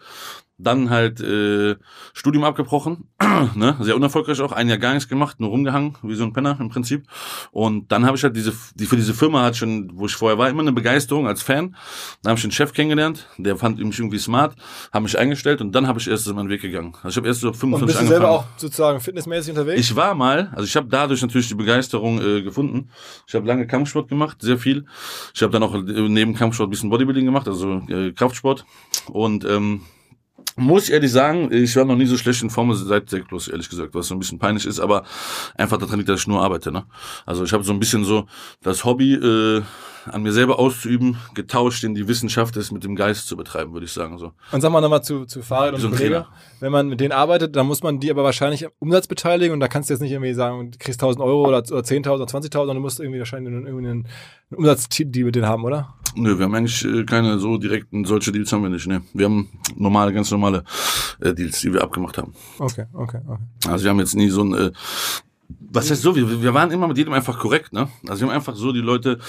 [0.58, 1.76] dann halt äh,
[2.14, 3.10] Studium abgebrochen,
[3.56, 3.78] ne?
[3.80, 6.70] sehr unerfolgreich auch, ein Jahr gar nichts gemacht, nur rumgehangen, wie so ein Penner im
[6.70, 7.06] Prinzip.
[7.52, 10.38] Und dann habe ich halt diese, die für diese Firma hat schon, wo ich vorher
[10.38, 11.76] war, immer eine Begeisterung als Fan.
[12.24, 14.56] Dann habe ich einen Chef kennengelernt, der fand mich irgendwie smart,
[14.92, 16.94] habe mich eingestellt und dann habe ich erst meinen Weg gegangen.
[17.04, 19.80] Also ich habe erst so 55 und bist du selber auch sozusagen fitnessmäßig unterwegs?
[19.80, 22.90] Ich war mal, also ich habe dadurch natürlich die Begeisterung äh, gefunden.
[23.28, 24.86] Ich habe lange Kampfsport gemacht, sehr viel.
[25.36, 28.66] Ich habe dann auch neben Kampfsport ein bisschen Bodybuilding gemacht, also äh, Kraftsport
[29.08, 29.82] und ähm,
[30.58, 33.48] muss ich ehrlich sagen, ich war noch nie so schlecht in Form seit Sek Plus,
[33.48, 35.04] ehrlich gesagt, was so ein bisschen peinlich ist, aber
[35.56, 36.72] einfach daran liegt, dass ich nur arbeite.
[36.72, 36.86] Ne?
[37.26, 38.28] Also ich habe so ein bisschen so
[38.64, 39.62] das Hobby äh,
[40.10, 43.86] an mir selber auszuüben, getauscht in die Wissenschaft, es mit dem Geist zu betreiben, würde
[43.86, 44.18] ich sagen.
[44.18, 44.34] So.
[44.52, 46.26] Und sag mal nochmal zu, zu Fahrrad und So Kollege.
[46.60, 49.60] Wenn man mit denen arbeitet, dann muss man die aber wahrscheinlich am Umsatz beteiligen und
[49.60, 52.26] da kannst du jetzt nicht irgendwie sagen, du kriegst 1000 Euro oder, oder 10.000 oder
[52.26, 54.06] 20.000, sondern du musst irgendwie wahrscheinlich einen, irgendwie einen,
[54.52, 55.94] einen Umsatzdeal mit denen haben, oder?
[56.16, 58.88] Nö, wir haben eigentlich äh, keine so direkten, solche Deals haben wir nicht.
[58.88, 59.04] Ne?
[59.14, 60.64] Wir haben normale, ganz normale
[61.22, 62.34] äh, Deals, die wir abgemacht haben.
[62.58, 63.44] Okay, okay, okay.
[63.68, 64.72] Also wir haben jetzt nie so ein, äh,
[65.50, 67.88] was heißt so, wir, wir waren immer mit jedem einfach korrekt, ne?
[68.08, 69.20] Also wir haben einfach so die Leute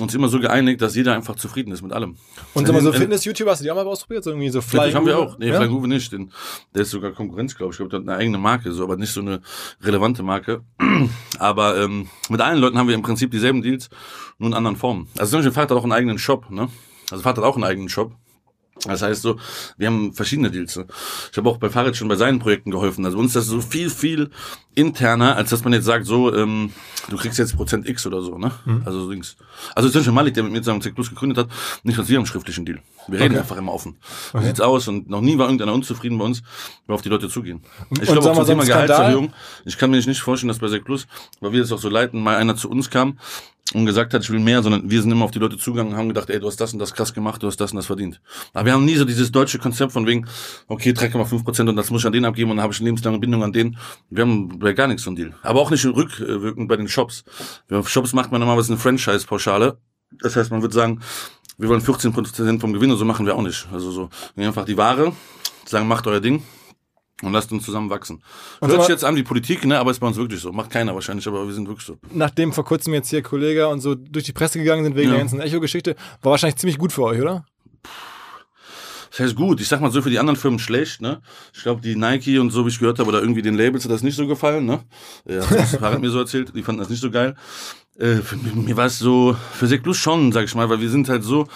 [0.00, 2.16] uns immer so geeinigt, dass jeder einfach zufrieden ist mit allem.
[2.54, 4.24] Und sag mal, so Fitness-YouTuber, hast du die auch mal ausprobiert?
[4.24, 5.38] So irgendwie so Fly Fly haben wir auch.
[5.38, 5.60] Nee, ja?
[5.60, 6.12] Fly nicht.
[6.12, 6.32] Den,
[6.74, 7.74] der ist sogar Konkurrenz, glaube ich.
[7.74, 9.40] Ich glaube, der hat eine eigene Marke, so, aber nicht so eine
[9.82, 10.62] relevante Marke.
[11.38, 13.88] Aber ähm, mit allen Leuten haben wir im Prinzip dieselben Deals,
[14.38, 15.08] nur in anderen Formen.
[15.18, 16.68] Also zum Beispiel Vater hat auch einen eigenen Shop, ne?
[17.10, 18.12] Also Vater hat auch einen eigenen Shop.
[18.86, 19.38] Das heißt so,
[19.76, 20.76] wir haben verschiedene Deals.
[20.76, 20.86] ne?
[21.30, 23.04] Ich habe auch bei Farid schon bei seinen Projekten geholfen.
[23.04, 24.30] Also uns ist das so viel, viel
[24.74, 26.72] interner, als dass man jetzt sagt, so, ähm,
[27.08, 28.52] du kriegst jetzt Prozent X oder so, ne?
[28.86, 29.36] Also so Dings.
[29.74, 31.48] Also zum Beispiel Malik, der mit mir zusammen C Plus gegründet hat,
[31.82, 32.78] nicht was wir haben schriftlichen Deal.
[33.08, 33.40] Wir reden Okay.
[33.40, 33.96] einfach immer offen.
[34.32, 34.88] Wie sieht's aus?
[34.88, 36.42] Und noch nie war irgendeiner unzufrieden bei uns,
[36.86, 37.62] wir auf die Leute zugehen.
[37.90, 38.64] Ich glaube auch zum Thema?
[38.64, 39.32] Gehaltserhöhung.
[39.66, 41.06] Ich kann mir nicht vorstellen, dass bei Sek Plus,
[41.40, 43.18] weil wir es auch so leiten, mal einer zu uns kam
[43.74, 45.98] und gesagt hat, ich will mehr, sondern wir sind immer auf die Leute zugegangen und
[45.98, 47.86] haben gedacht, ey, du hast das und das krass gemacht, du hast das und das
[47.86, 48.20] verdient.
[48.52, 50.26] Aber wir haben nie so dieses deutsche Konzept von wegen,
[50.66, 52.86] okay, 3,5 Prozent und das muss ich an den abgeben und dann habe ich eine
[52.86, 53.76] lebenslange Bindung an den.
[54.08, 55.34] Wir haben bei gar nichts so einen Deal.
[55.42, 57.24] Aber auch nicht rückwirkend bei den Shops.
[57.68, 59.78] Bei Shops macht man normalerweise eine Franchise-Pauschale.
[60.20, 61.00] Das heißt, man würde sagen,
[61.56, 63.68] wir wollen 14 Prozent vom Gewinn und so machen wir auch nicht.
[63.72, 64.00] Also so,
[64.34, 65.12] wir nehmen einfach die Ware,
[65.64, 66.42] sagen, macht euer Ding.
[67.22, 68.22] Und lasst uns zusammen wachsen.
[68.60, 69.78] Und Hört sich jetzt an wie Politik, ne?
[69.78, 70.52] Aber ist bei uns wirklich so.
[70.52, 71.98] Macht keiner wahrscheinlich, aber wir sind wirklich so.
[72.12, 75.14] Nachdem vor kurzem jetzt hier Kollege und so durch die Presse gegangen sind wegen Ja.
[75.16, 77.44] der ganzen Echo-Geschichte, war wahrscheinlich ziemlich gut für euch, oder?
[79.10, 81.20] Das heißt gut, ich sag mal so für die anderen Firmen schlecht, ne?
[81.52, 83.90] Ich glaube, die Nike und so, wie ich gehört habe, oder irgendwie den Labels hat
[83.90, 84.80] das nicht so gefallen, ne?
[85.28, 87.34] Ja, das hat mir so erzählt, die fanden das nicht so geil.
[87.98, 90.88] Äh, für, mir war es so, für Sek Plus schon, sag ich mal, weil wir
[90.90, 91.48] sind halt so,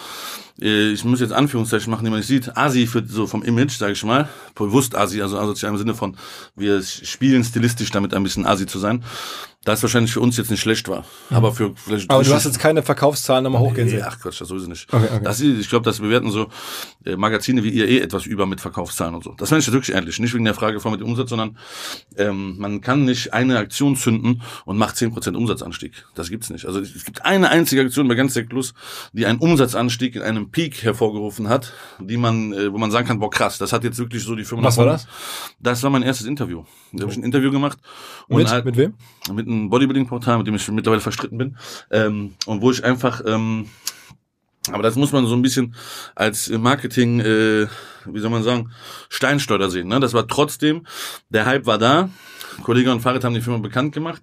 [0.61, 3.77] äh, ich muss jetzt Anführungszeichen machen, die man nicht sieht, Asi für so vom Image,
[3.77, 6.17] sag ich mal, bewusst Asi, also asozial im Sinne von,
[6.55, 9.03] wir spielen stilistisch damit ein bisschen Asi zu sein,
[9.63, 12.59] das wahrscheinlich für uns jetzt nicht schlecht war, aber für vielleicht Aber du hast jetzt
[12.59, 14.03] keine Verkaufszahlen nochmal hochgehen Nee, sehen.
[14.07, 14.93] ach Quatsch, das sowieso nicht.
[14.93, 15.23] Okay, okay.
[15.23, 16.49] Das, ich glaube, das bewerten so
[17.03, 19.33] äh, Magazine wie ihr eh etwas über mit Verkaufszahlen und so.
[19.39, 20.19] Das meine ich jetzt wirklich ehrlich.
[20.19, 21.57] Nicht wegen der Frage von mit dem Umsatz, sondern
[22.15, 26.05] ähm, man kann nicht eine Aktion zünden und macht 10% Umsatzanstieg.
[26.13, 26.67] Das gibt's nicht.
[26.67, 28.75] Also es gibt eine einzige Aktion bei ganz Sek Plus,
[29.13, 33.19] die einen Umsatzanstieg in einem Peak hervorgerufen hat, die man, äh, wo man sagen kann,
[33.19, 35.01] boah krass, das hat jetzt wirklich so die Firma Was war vorne-
[35.59, 36.63] Das war mein erstes Interview.
[36.93, 37.77] Da habe ich ein Interview gemacht.
[38.27, 38.93] und Mit, halt- mit wem?
[39.33, 41.57] mit einem Bodybuilding-Portal, mit dem ich mittlerweile verstritten bin,
[41.91, 43.69] ähm, und wo ich einfach, ähm,
[44.71, 45.75] aber das muss man so ein bisschen
[46.15, 47.67] als Marketing, äh,
[48.05, 48.71] wie soll man sagen,
[49.09, 49.87] Steinschleuder sehen.
[49.87, 49.99] Ne?
[49.99, 50.85] Das war trotzdem,
[51.29, 52.09] der Hype war da.
[52.63, 54.21] Kollege und Farid haben die Firma bekannt gemacht.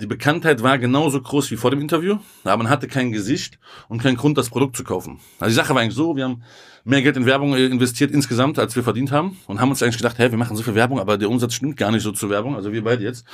[0.00, 4.02] Die Bekanntheit war genauso groß wie vor dem Interview, aber man hatte kein Gesicht und
[4.02, 5.20] keinen Grund, das Produkt zu kaufen.
[5.38, 6.42] Also die Sache war eigentlich so, wir haben
[6.84, 9.98] mehr Geld in Werbung äh, investiert insgesamt, als wir verdient haben und haben uns eigentlich
[9.98, 12.30] gedacht, hä, wir machen so viel Werbung, aber der Umsatz stimmt gar nicht so zur
[12.30, 13.24] Werbung, also wir beide jetzt.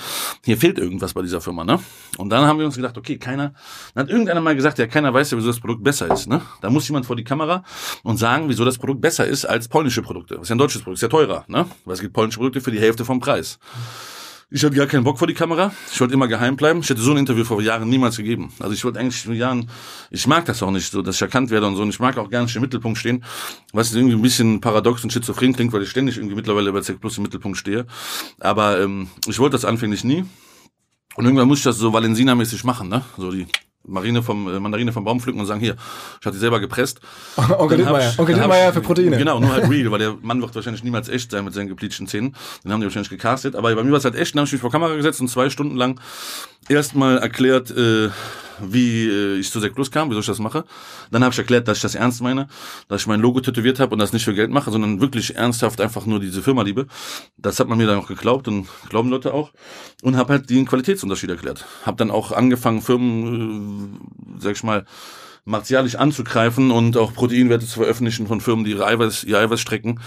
[0.44, 1.78] Hier fehlt irgendwas bei dieser Firma, ne?
[2.18, 3.54] Und dann haben wir uns gedacht, okay, keiner,
[3.94, 6.42] dann hat irgendeiner mal gesagt, ja, keiner weiß ja, wieso das Produkt besser ist, ne?
[6.60, 7.64] Da muss jemand vor die Kamera
[8.02, 10.34] und sagen, wieso das Produkt besser ist als polnische Produkte.
[10.34, 11.66] Das ist ja ein deutsches Produkt, ist ja teurer, ne?
[11.84, 13.58] Weil es gibt polnische Produkte für die Hälfte vom Preis.
[14.50, 15.72] Ich hatte gar keinen Bock vor die Kamera.
[15.92, 16.80] Ich wollte immer geheim bleiben.
[16.80, 18.50] Ich hätte so ein Interview vor Jahren niemals gegeben.
[18.60, 19.68] Also ich wollte eigentlich vor Jahren,
[20.10, 21.82] ich mag das auch nicht so, dass ich erkannt werde und so.
[21.82, 23.22] Und ich mag auch gar nicht im Mittelpunkt stehen,
[23.74, 26.98] was irgendwie ein bisschen paradox und schizophren klingt, weil ich ständig irgendwie mittlerweile bei Zeck
[26.98, 27.86] Plus im Mittelpunkt stehe.
[28.40, 30.24] Aber ähm, ich wollte das anfänglich nie.
[31.16, 33.04] Und irgendwann muss ich das so Valensina-mäßig machen, ne?
[33.18, 33.46] So die
[33.88, 35.76] Marine vom äh, Mandarine vom Baum pflücken und sagen, hier,
[36.20, 37.00] ich habe die selber gepresst.
[37.58, 38.14] Onkel Dittmeier.
[38.18, 39.16] Onkel Dittmeier für Proteine.
[39.18, 42.06] Genau, nur halt real, weil der Mann wird wahrscheinlich niemals echt sein mit seinen gepleatschten
[42.06, 42.34] Zähnen.
[42.64, 43.56] Den haben die wahrscheinlich gecastet.
[43.56, 45.28] Aber bei mir war es halt echt, dann habe ich mich vor Kamera gesetzt und
[45.28, 46.00] zwei Stunden lang
[46.68, 48.10] erstmal erklärt, äh,
[48.60, 50.64] wie äh, ich zu Sek Plus kam, wieso ich das mache.
[51.10, 52.48] Dann habe ich erklärt, dass ich das ernst meine,
[52.88, 55.80] dass ich mein Logo tätowiert habe und das nicht für Geld mache, sondern wirklich ernsthaft
[55.80, 56.86] einfach nur diese Firma liebe.
[57.36, 59.52] Das hat man mir dann auch geglaubt und glauben Leute auch.
[60.02, 61.66] Und habe halt den Qualitätsunterschied erklärt.
[61.84, 64.00] Habe dann auch angefangen, Firmen,
[64.36, 64.84] äh, sag ich mal,
[65.44, 70.00] martialisch anzugreifen und auch Proteinwerte zu veröffentlichen von Firmen, die ihre Eiweiß, ihr Eiweiß strecken.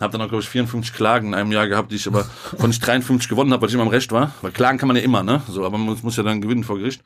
[0.00, 2.24] Habe dann auch, glaube ich, 54 Klagen in einem Jahr gehabt, die ich aber
[2.58, 4.32] von ich 53 gewonnen habe, weil ich immer am Recht war.
[4.42, 5.42] Weil klagen kann man ja immer, ne?
[5.48, 7.02] So, aber man muss ja dann gewinnen vor Gericht.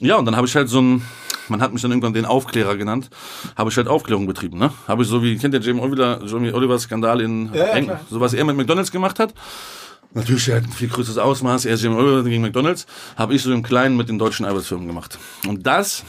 [0.00, 1.02] Ja, und dann habe ich halt so ein,
[1.48, 3.10] man hat mich dann irgendwann den Aufklärer genannt,
[3.56, 4.72] habe ich halt Aufklärung betrieben, ne?
[4.88, 7.84] Habe ich so wie, kennt ihr Jamie Oliver, Jamie Oliver Skandal in Ja, ja, Eng,
[7.86, 8.00] klar.
[8.10, 9.34] so was er mit McDonalds gemacht hat?
[10.12, 13.52] Natürlich halt ein viel größeres Ausmaß, er ist Jamie Oliver gegen McDonalds, habe ich so
[13.52, 15.18] im Kleinen mit den deutschen Eiweißfirmen gemacht.
[15.46, 16.04] Und das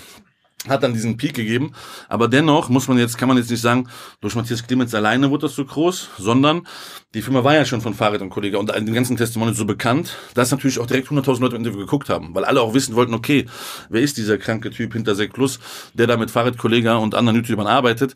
[0.67, 1.71] hat dann diesen Peak gegeben.
[2.09, 3.87] Aber dennoch muss man jetzt, kann man jetzt nicht sagen,
[4.21, 6.67] durch Matthias Clemens alleine wurde das so groß, sondern
[7.13, 10.17] die Firma war ja schon von Farid und Kollege und den ganzen Testimonials so bekannt,
[10.33, 13.13] dass natürlich auch direkt 100.000 Leute im Interview geguckt haben, weil alle auch wissen wollten,
[13.13, 13.45] okay,
[13.89, 15.59] wer ist dieser kranke Typ hinter Sek Plus,
[15.93, 18.15] der da mit Farid, Kollege und anderen YouTubern arbeitet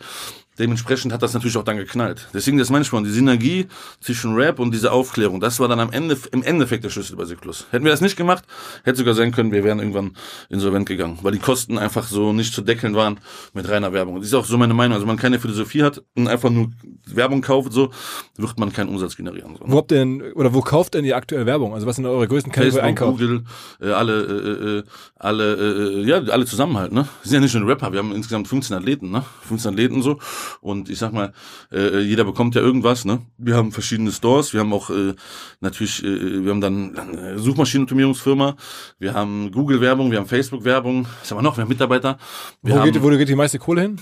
[0.60, 2.28] dementsprechend hat das natürlich auch dann geknallt.
[2.34, 3.68] Deswegen das manchmal die Synergie
[4.02, 7.26] zwischen Rap und dieser Aufklärung, das war dann am Ende im Endeffekt der Schlüssel bei
[7.26, 7.68] Cyclus.
[7.72, 8.44] Hätten wir das nicht gemacht,
[8.84, 10.12] hätte sogar sein können, wir wären irgendwann
[10.50, 13.20] insolvent gegangen, weil die Kosten einfach so nicht zu deckeln waren
[13.54, 14.18] mit reiner Werbung.
[14.18, 14.96] Das ist auch so meine Meinung.
[14.96, 16.70] Also man keine Philosophie hat und einfach nur
[17.08, 17.92] Werbung kauft, so
[18.38, 19.56] wird man keinen Umsatz generieren.
[19.58, 19.66] So.
[19.66, 21.74] Wo habt ihr denn oder wo kauft denn die aktuelle Werbung?
[21.74, 23.12] Also was sind eure größten Kanäle Facebook, Einkauf?
[23.12, 23.44] Google,
[23.82, 24.84] äh, alle, äh, äh,
[25.16, 27.08] alle, äh, ja, alle zusammen halt, ne?
[27.24, 29.24] Wir sind ja nicht nur Rapper, wir haben insgesamt 15 Athleten, ne?
[29.48, 30.20] 15 Athleten so.
[30.62, 31.34] Und ich sag mal,
[31.72, 33.22] äh, jeder bekommt ja irgendwas, ne?
[33.38, 35.14] Wir haben verschiedene Stores, wir haben auch äh,
[35.60, 38.56] natürlich, äh, wir haben dann äh, Suchmaschinenoptimierungsfirma,
[39.00, 41.58] wir haben Google-Werbung, wir haben Facebook-Werbung, was haben wir noch?
[41.58, 42.18] Wir haben Mitarbeiter.
[42.62, 44.02] Wir Wo haben, geht, wo geht die meiste Kohle hin?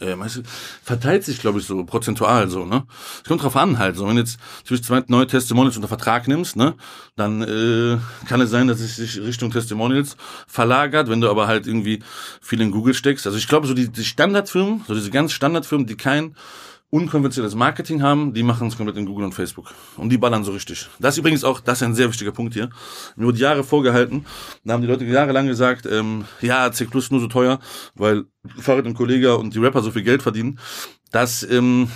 [0.00, 0.16] Äh,
[0.82, 2.84] verteilt sich, glaube ich, so prozentual so, ne?
[3.22, 3.96] Es kommt drauf an halt.
[3.96, 6.74] So, wenn jetzt natürlich zwei neue Testimonials unter Vertrag nimmst, ne,
[7.16, 10.16] dann äh, kann es sein, dass es sich Richtung Testimonials
[10.46, 12.02] verlagert, wenn du aber halt irgendwie
[12.40, 13.26] viel in Google steckst.
[13.26, 16.34] Also ich glaube, so die, die Standardfirmen, so diese ganz Standardfirmen, die kein
[16.92, 19.72] unkonventionelles Marketing haben, die machen es komplett in Google und Facebook.
[19.96, 20.88] Und die ballern so richtig.
[21.00, 22.68] Das ist übrigens auch, das ist ein sehr wichtiger Punkt hier.
[23.16, 24.26] Mir wurde Jahre vorgehalten,
[24.62, 27.60] da haben die Leute jahrelang gesagt, ähm, ja, C Plus nur so teuer,
[27.94, 28.26] weil
[28.58, 30.58] Farid und Kollege und die Rapper so viel Geld verdienen.
[31.10, 31.88] Das ähm,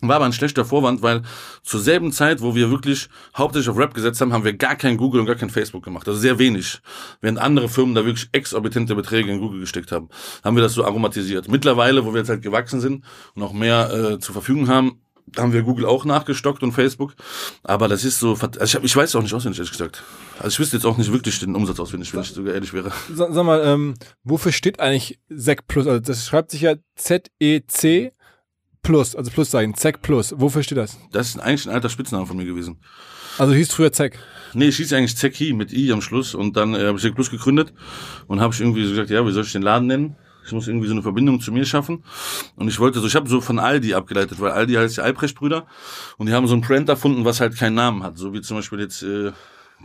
[0.00, 1.22] war aber ein schlechter Vorwand, weil
[1.62, 4.96] zur selben Zeit, wo wir wirklich hauptsächlich auf Rap gesetzt haben, haben wir gar kein
[4.96, 6.06] Google und gar kein Facebook gemacht.
[6.06, 6.80] Also sehr wenig.
[7.20, 10.08] Während andere Firmen da wirklich exorbitante Beträge in Google gesteckt haben,
[10.44, 11.48] haben wir das so aromatisiert.
[11.48, 15.00] Mittlerweile, wo wir jetzt halt gewachsen sind und auch mehr äh, zur Verfügung haben,
[15.36, 17.14] haben wir Google auch nachgestockt und Facebook.
[17.62, 20.02] Aber das ist so, also ich, hab, ich weiß auch nicht auswendig, ehrlich gesagt.
[20.38, 22.92] Also ich wüsste jetzt auch nicht wirklich den Umsatz auswendig, wenn ich sogar ehrlich wäre.
[23.12, 25.86] Sag, sag mal, ähm, wofür steht eigentlich Sec Plus?
[25.86, 28.12] Also das schreibt sich ja Z-E-C
[28.82, 30.34] Plus, also Pluszeichen, Sec Plus.
[30.36, 30.98] Wofür steht das?
[31.12, 32.78] Das ist eigentlich ein alter Spitzname von mir gewesen.
[33.38, 34.18] Also hieß früher Sec.
[34.54, 37.14] Nee, ich hieß eigentlich Zeki mit I am Schluss und dann äh, habe ich Sek
[37.14, 37.72] Plus gegründet
[38.26, 40.16] und habe ich irgendwie so gesagt, ja, wie soll ich den Laden nennen?
[40.44, 42.02] Ich muss irgendwie so eine Verbindung zu mir schaffen.
[42.56, 45.66] Und ich wollte so, ich habe so von Aldi abgeleitet, weil Aldi heißt ja Albrecht-Brüder
[46.16, 48.16] und die haben so ein Brand erfunden, was halt keinen Namen hat.
[48.16, 49.32] So wie zum Beispiel jetzt, äh,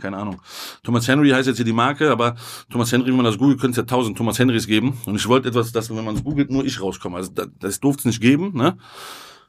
[0.00, 0.40] keine Ahnung.
[0.82, 2.36] Thomas Henry heißt jetzt hier die Marke, aber
[2.70, 4.98] Thomas Henry, wenn man das googelt, könnte es ja tausend Thomas Henrys geben.
[5.06, 7.16] Und ich wollte etwas, dass, wenn man es googelt, nur ich rauskomme.
[7.16, 8.76] Also das, das durfte es nicht geben, ne?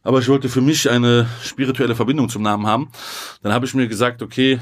[0.03, 2.91] Aber ich wollte für mich eine spirituelle Verbindung zum Namen haben.
[3.41, 4.60] Dann habe ich mir gesagt, okay,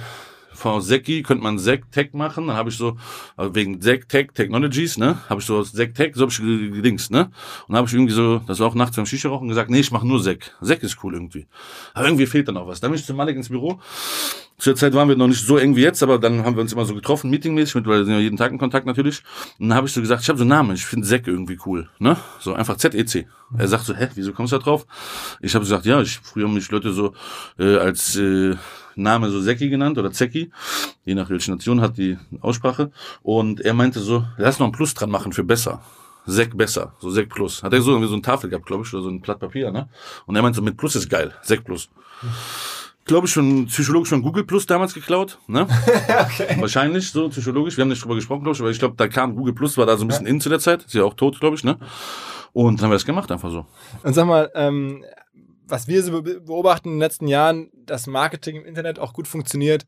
[0.53, 2.47] von Seki könnte man Sek Tech machen.
[2.47, 2.95] Dann habe ich so,
[3.35, 6.69] also wegen Sek Tech Technologies, ne, habe ich so Sek Tech, so habe ich ge-
[6.69, 7.29] gedingst, ne.
[7.67, 9.91] Und habe ich irgendwie so, das war auch nachts beim Shisha rauchen gesagt, nee, ich
[9.91, 10.51] mache nur Sek.
[10.61, 11.47] Sek ist cool irgendwie.
[11.93, 12.79] Aber irgendwie fehlt dann auch was.
[12.79, 13.81] Dann bin ich zu Malik ins Büro.
[14.63, 16.61] Zu der Zeit waren wir noch nicht so eng wie jetzt, aber dann haben wir
[16.61, 19.21] uns immer so getroffen, meetingmäßig, mittlerweile sind wir jeden Tag in Kontakt natürlich.
[19.59, 21.59] Und dann habe ich so gesagt, ich habe so einen Namen, ich finde Sek irgendwie
[21.65, 22.15] cool, ne?
[22.39, 23.27] So einfach Z-E-C.
[23.57, 24.87] Er sagt so, hä, wieso kommst du da drauf?
[25.41, 27.13] Ich habe gesagt, ja, ich früher haben mich Leute so
[27.59, 28.55] äh, als äh,
[28.95, 30.49] Name so Seki genannt oder Zeki,
[31.03, 32.89] je nach welche Nation hat die Aussprache.
[33.21, 35.83] Und er meinte so, lass noch ein Plus dran machen für besser.
[36.25, 37.63] Sek besser, so Sek Plus.
[37.63, 39.71] Hat er so irgendwie so eine Tafel gehabt, glaube ich, oder so ein Blatt Papier,
[39.71, 39.89] ne?
[40.25, 41.89] Und er meinte so, mit Plus ist geil, Sek Plus.
[43.05, 45.67] Glaube ich schon psychologisch von Google Plus damals geklaut, ne?
[46.57, 47.75] Wahrscheinlich so psychologisch.
[47.77, 49.85] Wir haben nicht drüber gesprochen, glaube ich, aber ich glaube, da kam Google Plus, war
[49.85, 50.83] da so ein bisschen in zu der Zeit.
[50.85, 51.77] Ist ja auch tot, glaube ich, ne?
[52.53, 53.65] Und dann haben wir das gemacht, einfach so.
[54.03, 55.03] Und sag mal, ähm,
[55.67, 59.27] was wir so be- beobachten in den letzten Jahren, dass Marketing im Internet auch gut
[59.27, 59.85] funktioniert,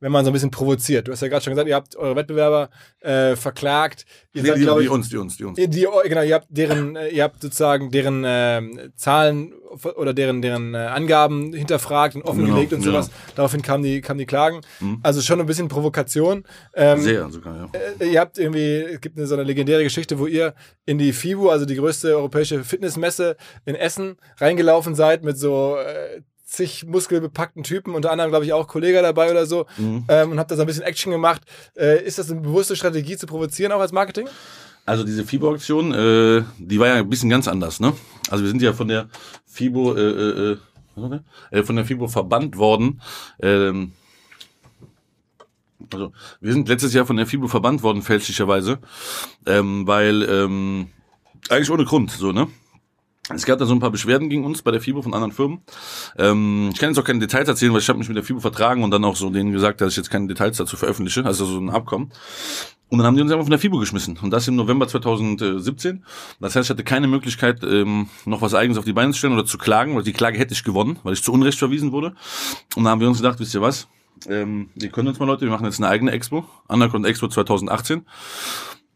[0.00, 1.08] wenn man so ein bisschen provoziert.
[1.08, 4.04] Du hast ja gerade schon gesagt, ihr habt eure Wettbewerber äh, verklagt.
[4.32, 5.56] Ihr Die, seid, die, die ich, uns, die uns, die uns.
[5.58, 9.52] die, genau, ihr habt deren, äh, ihr habt sozusagen deren ähm, Zahlen
[9.96, 13.10] oder deren, deren äh, Angaben hinterfragt und offengelegt Genau, und sowas.
[13.34, 14.60] Daraufhin kamen die, kamen die Klagen.
[15.02, 16.44] Also schon ein bisschen Provokation.
[16.74, 17.80] Ähm, Sehr sogar, ja.
[18.00, 20.54] äh, ihr habt irgendwie, es gibt eine, so eine legendäre Geschichte, wo ihr
[20.86, 25.76] in die FIBU, also die größte europäische Fitnessmesse in Essen, reingelaufen seid mit so
[26.48, 30.38] äh, zig muskelbepackten Typen, unter anderem, glaube ich, auch Kollege dabei oder so, ähm, und
[30.38, 31.42] habt da so ein bisschen Action gemacht.
[31.76, 34.28] Äh, ist das eine bewusste Strategie zu provozieren, auch als Marketing?
[34.86, 37.92] Also diese FIBO-Aktion, äh, die war ja ein bisschen ganz anders, ne?
[38.30, 39.08] Also wir sind ja von der
[39.46, 40.58] FIBO, äh, äh,
[40.96, 43.02] äh, äh von der FIBO verbannt worden.
[43.40, 43.92] Ähm,
[45.92, 48.78] also wir sind letztes Jahr von der FIBO verbannt worden, fälschlicherweise,
[49.46, 50.88] ähm, weil ähm,
[51.50, 52.48] eigentlich ohne Grund, so ne?
[53.34, 55.60] Es gab da so ein paar Beschwerden gegen uns bei der FIBO von anderen Firmen.
[56.16, 58.40] Ähm, ich kann jetzt auch keine Details erzählen, weil ich habe mich mit der FIBO
[58.40, 61.44] vertragen und dann auch so denen gesagt, dass ich jetzt keine Details dazu veröffentliche, also
[61.44, 62.10] so ein Abkommen.
[62.90, 64.18] Und dann haben die uns einfach von der FIBO geschmissen.
[64.22, 66.04] Und das im November 2017.
[66.40, 69.34] Das heißt, ich hatte keine Möglichkeit, ähm, noch was Eigenes auf die Beine zu stellen
[69.34, 72.14] oder zu klagen, weil die Klage hätte ich gewonnen, weil ich zu Unrecht verwiesen wurde.
[72.76, 73.88] Und dann haben wir uns gedacht, wisst ihr was?
[74.26, 78.06] Ähm, ihr könnt uns mal Leute, wir machen jetzt eine eigene Expo, Underground Expo 2018.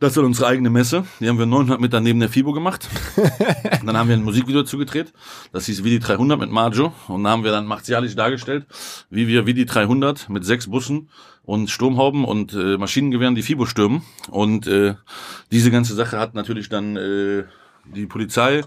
[0.02, 1.04] Das war unsere eigene Messe.
[1.20, 2.88] Die haben wir 900 Meter neben der FIBO gemacht.
[3.86, 5.12] dann haben wir ein Musikvideo zugedreht.
[5.52, 6.92] Das hieß Vidi 300 mit Majo.
[7.06, 8.66] Und da haben wir dann martialisch dargestellt,
[9.10, 11.08] wie wir Vidi 300 mit sechs Bussen
[11.44, 14.02] und Sturmhauben und äh, Maschinengewehren die FIBO stürmen.
[14.28, 14.96] Und äh,
[15.52, 17.44] diese ganze Sache hat natürlich dann äh,
[17.84, 18.62] die Polizei,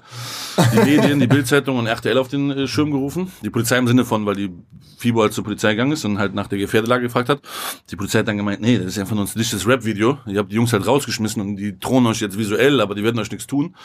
[0.74, 3.32] die Medien, die Bildzeitung und RTL auf den äh, Schirm gerufen.
[3.44, 4.52] Die Polizei im Sinne von, weil die
[4.98, 7.42] FIBO halt zur Polizei gegangen ist und halt nach der Gefährdelage gefragt hat.
[7.90, 10.18] Die Polizei hat dann gemeint, nee, das ist einfach nur ein stilisches Rap-Video.
[10.26, 13.20] Ihr habt die Jungs halt rausgeschmissen und die drohen euch jetzt visuell, aber die werden
[13.20, 13.76] euch nichts tun.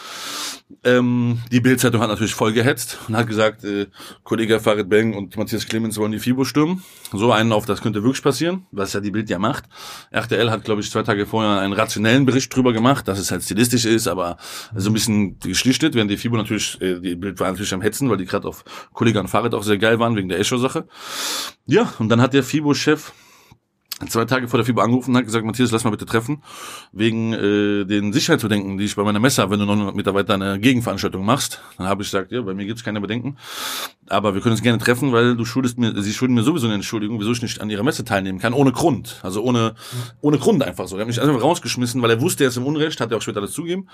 [0.85, 3.87] Ähm, die Bildzeitung hat natürlich voll gehetzt und hat gesagt, äh,
[4.23, 6.83] Kollege Farid Beng und Matthias Clemens wollen die FIBO stürmen.
[7.13, 9.65] So einen auf, das könnte wirklich passieren, was ja die Bild ja macht.
[10.11, 13.43] RTL hat, glaube ich, zwei Tage vorher einen rationellen Bericht drüber gemacht, dass es halt
[13.43, 14.37] stilistisch ist, aber
[14.75, 18.11] so ein bisschen geschlichtet, während die FIBO natürlich, äh, die Bild war natürlich am Hetzen,
[18.11, 20.87] weil die gerade auf Kollege und Fahrrad auch sehr geil waren wegen der Echo-Sache.
[21.67, 23.13] Ja, und dann hat der FIBO-Chef
[24.09, 26.43] zwei Tage vor der FIBO angerufen und hat gesagt, Matthias, lass mal bitte treffen,
[26.93, 30.35] wegen äh, den Sicherheitsbedenken, die ich bei meiner Messe habe, wenn du 900 Meter weiter
[30.35, 31.61] eine Gegenveranstaltung machst.
[31.79, 33.37] Dann habe ich gesagt, ja, bei mir gibt's keine Bedenken,
[34.09, 36.75] aber wir können uns gerne treffen, weil du schuldest mir, sie schulden mir sowieso eine
[36.75, 39.75] Entschuldigung, wieso ich nicht an ihrer Messe teilnehmen kann, ohne Grund, also ohne
[40.21, 40.97] ohne Grund einfach so.
[40.97, 43.23] Er hat mich einfach rausgeschmissen, weil er wusste, er ist im Unrecht, hat er auch
[43.23, 43.89] später das zugeben.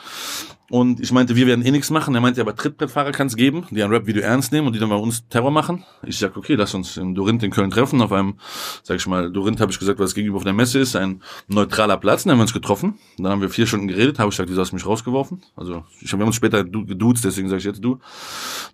[0.70, 2.14] Und ich meinte, wir werden eh nichts machen.
[2.14, 4.88] Er meinte, aber Trittbrettfahrer kann es geben, die ein Rap-Video ernst nehmen und die dann
[4.88, 5.84] bei uns Terror machen.
[6.04, 8.02] Ich sag, okay, lass uns in Dorinth in Köln treffen.
[8.02, 8.38] Auf einem,
[8.82, 11.96] sag ich mal, Dorinth habe ich gesagt, was gegenüber auf der Messe ist, ein neutraler
[11.96, 12.24] Platz.
[12.24, 12.98] Dann haben wir uns getroffen.
[13.18, 15.42] Dann haben wir vier Stunden geredet, habe ich gesagt, wieso hast du mich rausgeworfen?
[15.56, 17.98] Also ich habe uns später geduzt, deswegen sage ich jetzt du.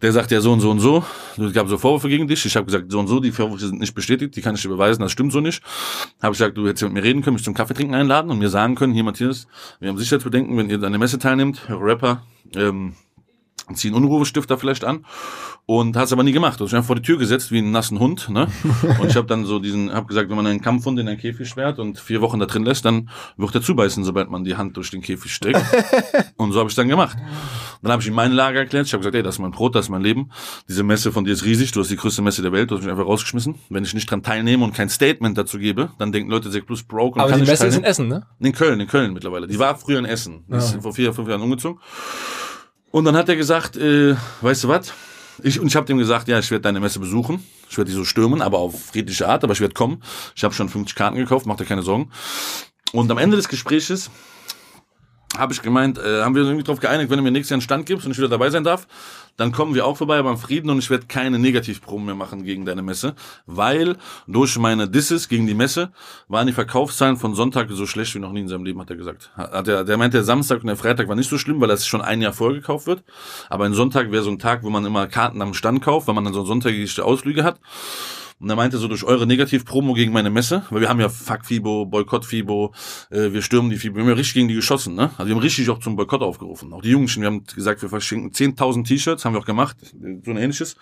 [0.00, 1.04] Der sagt ja so und so und so.
[1.38, 2.44] Es gab so Vorwürfe gegen dich.
[2.44, 4.68] Ich habe gesagt, so und so, die Vorwürfe sind nicht bestätigt, die kann ich dir
[4.68, 5.62] beweisen, das stimmt so nicht.
[6.22, 8.38] Habe ich gesagt, du hättest mit mir reden können, mich zum Kaffee trinken einladen und
[8.38, 9.46] mir sagen können, hier Matthias,
[9.80, 12.22] wir haben Sicherheitsbedenken, wenn ihr an der Messe teilnehmt, Rapper,
[12.56, 12.94] ähm,
[13.74, 15.04] ziehen Unruhestifter vielleicht an
[15.66, 16.54] und hat es aber nie gemacht.
[16.54, 18.28] Also ich einfach vor die Tür gesetzt wie einen nassen Hund.
[18.28, 18.48] Ne?
[19.00, 21.48] Und ich habe dann so diesen, habe gesagt, wenn man einen Kampfhund in einen Käfig
[21.48, 24.76] sperrt und vier Wochen da drin lässt, dann wird er zubeißen, sobald man die Hand
[24.76, 25.62] durch den Käfig steckt.
[26.36, 27.16] und so habe ich dann gemacht.
[27.80, 28.86] Dann habe ich ihm mein Lager erklärt.
[28.86, 30.30] Ich habe gesagt, ey, das ist mein Brot, das ist mein Leben.
[30.68, 31.70] Diese Messe von dir ist riesig.
[31.70, 32.70] Du hast die größte Messe der Welt.
[32.70, 33.54] Du hast mich einfach rausgeschmissen.
[33.70, 36.82] Wenn ich nicht dran teilnehme und kein Statement dazu gebe, dann denken Leute, Sek Plus
[36.82, 37.14] broke.
[37.14, 37.84] Und Aber kann die Messe ist in.
[37.84, 38.26] Essen, ne?
[38.40, 39.46] In Köln, in Köln mittlerweile.
[39.46, 40.44] Die war früher in Essen.
[40.48, 40.80] Die ist Ah.
[40.80, 41.80] vor vier, fünf Jahren umgezogen.
[42.92, 44.92] Und dann hat er gesagt, äh, weißt du was?
[45.42, 47.44] Ich, und ich habe dem gesagt, ja, ich werde deine Messe besuchen.
[47.68, 50.02] Ich werde die so stürmen, aber auf friedliche Art, aber ich werde kommen.
[50.36, 52.10] Ich habe schon 50 Karten gekauft, mach dir keine Sorgen.
[52.92, 54.10] Und am Ende des Gespräches
[55.36, 57.56] habe ich gemeint, äh, haben wir uns irgendwie darauf geeinigt, wenn du mir nächstes Jahr
[57.56, 58.86] einen Stand gibst und ich wieder dabei sein darf,
[59.36, 62.66] dann kommen wir auch vorbei beim Frieden und ich werde keine Negativproben mehr machen gegen
[62.66, 63.14] deine Messe,
[63.46, 65.90] weil durch meine Disses gegen die Messe
[66.28, 68.96] waren die Verkaufszahlen von Sonntag so schlecht wie noch nie in seinem Leben, hat er
[68.96, 69.30] gesagt.
[69.34, 71.86] Hat er, der meinte, der Samstag und der Freitag war nicht so schlimm, weil das
[71.86, 73.02] schon ein Jahr vorher gekauft wird,
[73.48, 76.14] aber ein Sonntag wäre so ein Tag, wo man immer Karten am Stand kauft, weil
[76.14, 77.58] man dann so sonntägliche Ausflüge hat.
[78.42, 81.46] Und er meinte so durch eure Negativ-Promo gegen meine Messe, weil wir haben ja Fuck
[81.46, 82.74] Fibo, Boykott Fibo,
[83.10, 85.10] äh, wir stürmen die Fibo, wir haben ja richtig gegen die geschossen, ne?
[85.16, 86.72] Also wir haben richtig auch zum Boykott aufgerufen.
[86.72, 89.76] Auch die Jungen, wir haben gesagt, wir verschenken 10.000 T-Shirts, haben wir auch gemacht,
[90.24, 90.74] so ein ähnliches.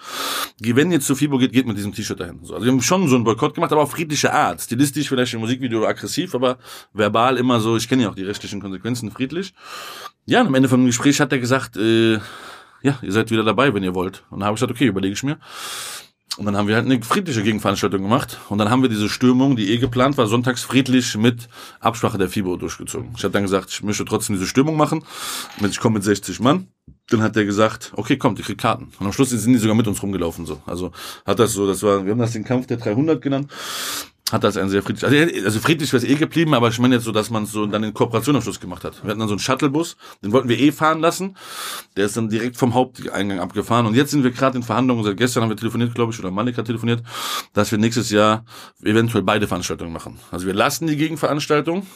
[0.59, 2.39] Wenn ihr zu Fibo geht, geht mit diesem T-Shirt dahin.
[2.45, 4.63] So, also wir haben schon so einen Boykott gemacht, aber auf friedliche Art.
[4.63, 6.57] Stilistisch vielleicht im Musikvideo aggressiv, aber
[6.95, 9.53] verbal immer so, ich kenne ja auch die rechtlichen Konsequenzen, friedlich.
[10.25, 12.21] Ja, und am Ende vom Gespräch hat er gesagt, äh,
[12.83, 14.25] ja, ihr seid wieder dabei, wenn ihr wollt.
[14.31, 15.39] Und dann habe ich gesagt, okay, überlege ich mir.
[16.37, 18.39] Und dann haben wir halt eine friedliche Gegenveranstaltung gemacht.
[18.49, 21.49] Und dann haben wir diese Stürmung, die eh geplant war, sonntags friedlich mit
[21.81, 23.11] Absprache der FIBO durchgezogen.
[23.17, 25.05] Ich habe dann gesagt, ich möchte trotzdem diese Stürmung machen.
[25.69, 26.69] Ich komme mit 60 Mann.
[27.09, 28.93] Dann hat der gesagt, okay, kommt, ich krieg Karten.
[28.99, 30.47] Und am Schluss sind die sogar mit uns rumgelaufen.
[30.47, 30.63] so.
[30.67, 30.93] Also
[31.27, 33.51] hat das so, das war, wir haben das den Kampf der 300 genannt.
[34.31, 36.95] Hat das ein sehr friedlich, also, also friedlich wäre es eh geblieben, aber ich meine
[36.95, 39.03] jetzt so, dass man es so dann in Kooperation am Schluss gemacht hat.
[39.03, 41.37] Wir hatten dann so einen Shuttlebus, den wollten wir eh fahren lassen.
[41.97, 43.87] Der ist dann direkt vom Haupteingang abgefahren.
[43.87, 46.31] Und jetzt sind wir gerade in Verhandlungen, seit gestern haben wir telefoniert, glaube ich, oder
[46.31, 47.03] Malik hat telefoniert,
[47.53, 48.45] dass wir nächstes Jahr
[48.83, 50.21] eventuell beide Veranstaltungen machen.
[50.31, 51.87] Also wir lassen die Gegenveranstaltung,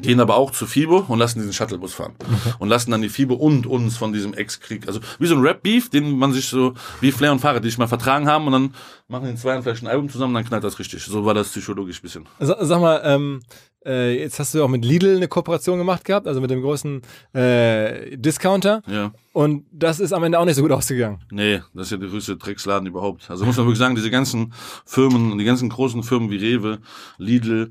[0.00, 2.14] gehen aber auch zu FIBO und lassen diesen Shuttlebus fahren.
[2.58, 5.90] Und lassen dann die FIBO und uns von diesem Ex-Krieg, also wie so ein Rap-Beef,
[5.90, 8.74] den man sich so, wie Flair und Fahrrad, die sich mal vertragen haben und dann
[9.08, 11.04] machen die zwei vielleicht ein Album zusammen, dann knallt das richtig.
[11.04, 12.26] So war das psychologisch bisschen.
[12.40, 13.40] Sa- Sag mal, ähm,
[13.84, 17.02] äh, jetzt hast du auch mit Lidl eine Kooperation gemacht gehabt, also mit dem großen
[17.34, 18.82] äh, Discounter.
[18.86, 19.12] Ja.
[19.34, 21.20] Und das ist am Ende auch nicht so gut ausgegangen.
[21.30, 23.28] Nee, das ist ja der größte Drecksladen überhaupt.
[23.30, 24.54] Also muss man wirklich sagen, diese ganzen
[24.86, 26.78] Firmen, die ganzen großen Firmen wie Rewe,
[27.18, 27.70] Lidl,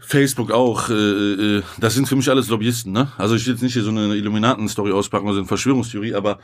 [0.00, 3.12] Facebook auch, äh, äh, das sind für mich alles Lobbyisten, ne?
[3.18, 6.38] Also ich will jetzt nicht hier so eine Illuminaten-Story auspacken oder so eine Verschwörungstheorie, aber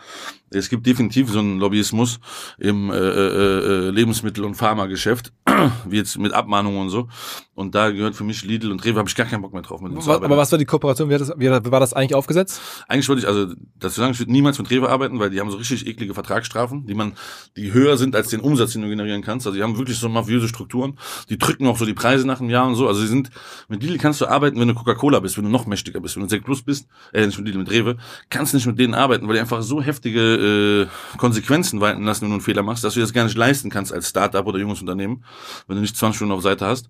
[0.51, 2.21] es gibt definitiv so einen Lobbyismus
[2.59, 5.33] im äh, äh, äh, Lebensmittel- und Pharmageschäft,
[5.89, 7.09] wie jetzt mit Abmahnungen und so.
[7.55, 9.81] Und da gehört für mich Lidl und Rewe, habe ich gar keinen Bock mehr drauf
[9.81, 10.27] mit denen zu arbeiten.
[10.27, 11.09] aber was war die Kooperation?
[11.09, 12.61] Wie, hat das, wie war das eigentlich aufgesetzt?
[12.87, 15.51] Eigentlich wollte ich, also dazu sagen, ich würde niemals mit Rewe arbeiten, weil die haben
[15.51, 17.15] so richtig eklige Vertragsstrafen, die man,
[17.57, 19.47] die höher sind als den Umsatz, den du generieren kannst.
[19.47, 20.99] Also die haben wirklich so mafiöse Strukturen.
[21.31, 22.87] Die drücken auch so die Preise nach einem Jahr und so.
[22.87, 23.31] Also sie sind
[23.69, 26.23] mit Lidl kannst du arbeiten, wenn du Coca-Cola bist, wenn du noch mächtiger bist, wenn
[26.23, 27.97] du Sekt Plus bist, äh, nicht mit Lidl, mit Rewe,
[28.31, 32.31] kannst nicht mit denen arbeiten, weil die einfach so heftige äh, Konsequenzen walten lassen, wenn
[32.31, 34.81] du einen Fehler machst, dass du das gar nicht leisten kannst als Startup oder junges
[34.81, 35.25] Unternehmen,
[35.67, 36.89] wenn du nicht 20 Stunden auf Seite hast.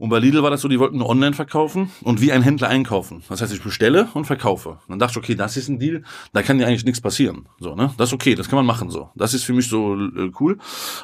[0.00, 2.68] Und bei Lidl war das so, die wollten nur online verkaufen und wie ein Händler
[2.68, 3.22] einkaufen.
[3.28, 4.70] Das heißt, ich bestelle und verkaufe.
[4.70, 7.48] Und dann dachte ich, okay, das ist ein Deal, da kann ja eigentlich nichts passieren.
[7.58, 7.92] So, ne?
[7.98, 9.10] Das ist okay, das kann man machen so.
[9.14, 10.54] Das ist für mich so äh, cool.
[10.54, 10.60] Und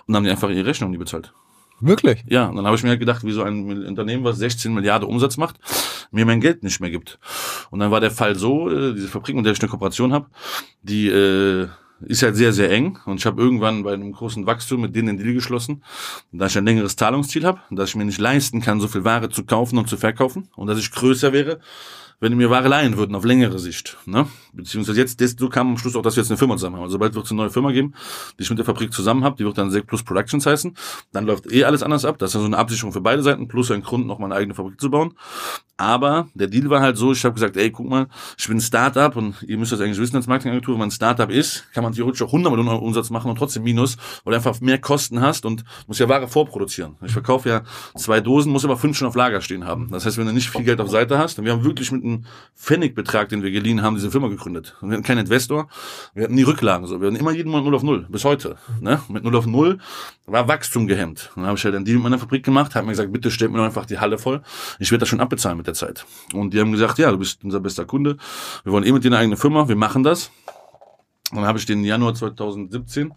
[0.07, 1.35] dann haben die einfach ihre Rechnung nie bezahlt.
[1.81, 2.25] Wirklich?
[2.27, 5.09] Ja, und dann habe ich mir halt gedacht, wie so ein Unternehmen, was 16 Milliarden
[5.09, 5.57] Umsatz macht,
[6.11, 7.19] mir mein Geld nicht mehr gibt.
[7.71, 10.27] Und dann war der Fall so, äh, diese Fabrik, mit der ich eine Kooperation habe,
[10.83, 11.69] die äh,
[12.01, 12.99] ist halt sehr, sehr eng.
[13.05, 15.83] Und ich habe irgendwann bei einem großen Wachstum mit denen den Deal geschlossen,
[16.33, 19.29] dass ich ein längeres Zahlungsziel habe, dass ich mir nicht leisten kann, so viel Ware
[19.29, 21.61] zu kaufen und zu verkaufen und dass ich größer wäre,
[22.21, 23.97] wenn die mir Ware leihen würden, auf längere Sicht.
[24.07, 24.27] Ne?
[24.57, 26.85] Beziehungsweise jetzt, das, so kam am Schluss auch, dass wir jetzt eine Firma zusammen haben.
[26.85, 27.95] Also sobald wird es eine neue Firma geben,
[28.39, 30.77] die ich mit der Fabrik zusammen habe, die wird dann Sec Plus Productions heißen.
[31.13, 32.19] Dann läuft eh alles anders ab.
[32.19, 34.37] Das ist ja so eine Absicherung für beide Seiten, plus ein Grund, noch mal eine
[34.37, 35.15] eigene Fabrik zu bauen.
[35.79, 38.07] Aber der Deal war halt so, ich habe gesagt, ey, guck mal,
[38.39, 40.93] ich bin ein Startup und ihr müsst das eigentlich wissen als Marketingagentur, wenn man ein
[40.93, 44.37] Startup ist, kann man theoretisch auch 100 Millionen Umsatz machen und trotzdem Minus, weil du
[44.37, 46.97] einfach mehr Kosten hast und muss ja Ware vorproduzieren.
[47.05, 47.63] Ich verkaufe ja
[47.95, 49.91] zwei Dosen, muss aber fünf schon auf Lager stehen haben.
[49.91, 52.03] Das heißt, wenn du nicht viel Geld auf Seite hast, dann wir haben wirklich mit
[52.03, 52.25] einem
[52.57, 54.46] Pfennigbetrag, den wir geliehen haben, diese Firma gegründet.
[54.81, 55.69] Und wir hatten keinen Investor,
[56.15, 57.01] wir hatten nie Rücklagen, so.
[57.01, 58.57] wir hatten immer jeden Monat 0 auf 0, bis heute.
[58.81, 59.01] Ne?
[59.09, 59.79] Mit 0 auf 0
[60.27, 61.31] war Wachstum gehemmt.
[61.35, 63.51] Dann habe ich halt einen Deal mit meiner Fabrik gemacht, habe mir gesagt, bitte stellt
[63.51, 64.43] mir doch einfach die Halle voll,
[64.79, 66.07] ich werde das schon abbezahlen mit der Zeit.
[66.33, 68.17] Und die haben gesagt, ja, du bist unser bester Kunde,
[68.65, 70.31] wir wollen eh mit dir eine eigene Firma, wir machen das.
[71.33, 73.13] Und dann habe ich den Januar 2017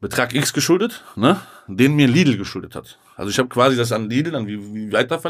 [0.00, 2.98] Betrag X geschuldet, ne, den mir Lidl geschuldet hat.
[3.16, 5.20] Also ich habe quasi das an Lidl dann wie, wie weiter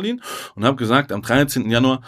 [0.55, 1.71] und habe gesagt, am 13.
[1.71, 2.03] Januar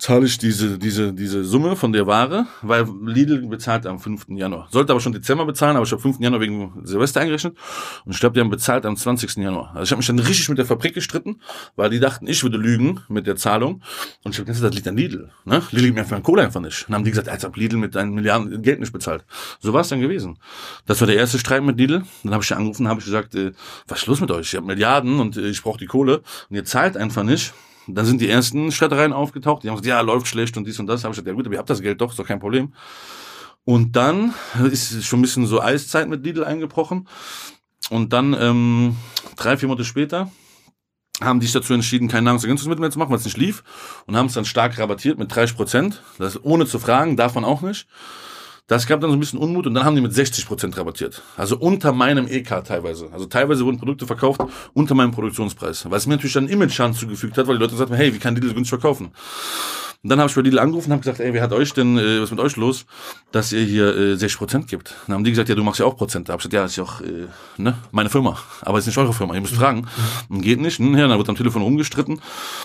[0.00, 4.28] zahle ich diese, diese, diese Summe von der Ware, weil Lidl bezahlt am 5.
[4.30, 4.66] Januar.
[4.70, 6.20] Sollte aber schon Dezember bezahlen, aber ich habe 5.
[6.20, 7.56] Januar wegen Silvester eingerechnet
[8.06, 9.36] und ich glaube, die haben bezahlt am 20.
[9.36, 9.70] Januar.
[9.74, 11.40] Also ich habe mich dann richtig mit der Fabrik gestritten,
[11.76, 13.82] weil die dachten, ich würde lügen mit der Zahlung
[14.24, 15.30] und ich habe gesagt, das liegt an Lidl.
[15.44, 15.62] Ne?
[15.70, 16.82] Lidl gibt mir einfach Kohle einfach nicht.
[16.82, 19.24] Und dann haben die gesagt, als ob Lidl mit deinen Milliarden Geld nicht bezahlt.
[19.60, 20.38] So war es dann gewesen.
[20.86, 22.04] Das war der erste Streit mit Lidl.
[22.24, 23.52] Dann habe ich angerufen, habe ich gesagt, äh,
[23.86, 24.46] was ist los mit euch?
[24.46, 27.52] Ich habe Milliarden und äh, ich brauche die Kohle und ihr zahlt einfach nicht.
[27.94, 30.86] Dann sind die ersten Stadtreihen aufgetaucht, die haben gesagt, ja, läuft schlecht und dies und
[30.86, 31.02] das.
[31.02, 32.40] Da habe ich gesagt, ja gut, aber ihr habt das Geld doch, ist doch kein
[32.40, 32.72] Problem.
[33.64, 34.34] Und dann
[34.70, 37.08] ist schon ein bisschen so Eiszeit mit Lidl eingebrochen.
[37.90, 38.96] Und dann ähm,
[39.36, 40.30] drei, vier Monate später
[41.20, 43.62] haben die sich dazu entschieden, kein Nahrungsergänzungsmittel mehr zu machen, weil es nicht lief.
[44.06, 46.02] Und haben es dann stark rabattiert mit 30 Prozent.
[46.18, 47.86] Das ohne zu fragen, darf man auch nicht.
[48.70, 51.22] Das gab dann so ein bisschen Unmut und dann haben die mit 60 Prozent rabattiert.
[51.36, 53.08] Also unter meinem EK teilweise.
[53.12, 54.42] Also teilweise wurden Produkte verkauft
[54.74, 55.90] unter meinem Produktionspreis.
[55.90, 58.54] Was mir natürlich dann Image-Schaden zugefügt hat, weil die Leute sagten, hey, wie kann Lidl
[58.54, 59.10] günstig verkaufen?
[60.02, 61.98] Und dann habe ich bei Lidl angerufen und habe gesagt, ey, wer hat euch denn,
[61.98, 62.86] äh, was ist mit euch los,
[63.32, 64.94] dass ihr hier äh, 60 Prozent gibt?
[65.06, 66.28] Dann haben die gesagt, ja, du machst ja auch Prozent.
[66.28, 67.26] Da habe ich gesagt, ja, ist ja auch äh,
[67.58, 69.86] ne, meine Firma, aber ist nicht eure Firma, ihr müsst fragen.
[70.30, 70.78] Und geht nicht.
[70.78, 72.18] Hm, ja, dann wird am Telefon rumgestritten.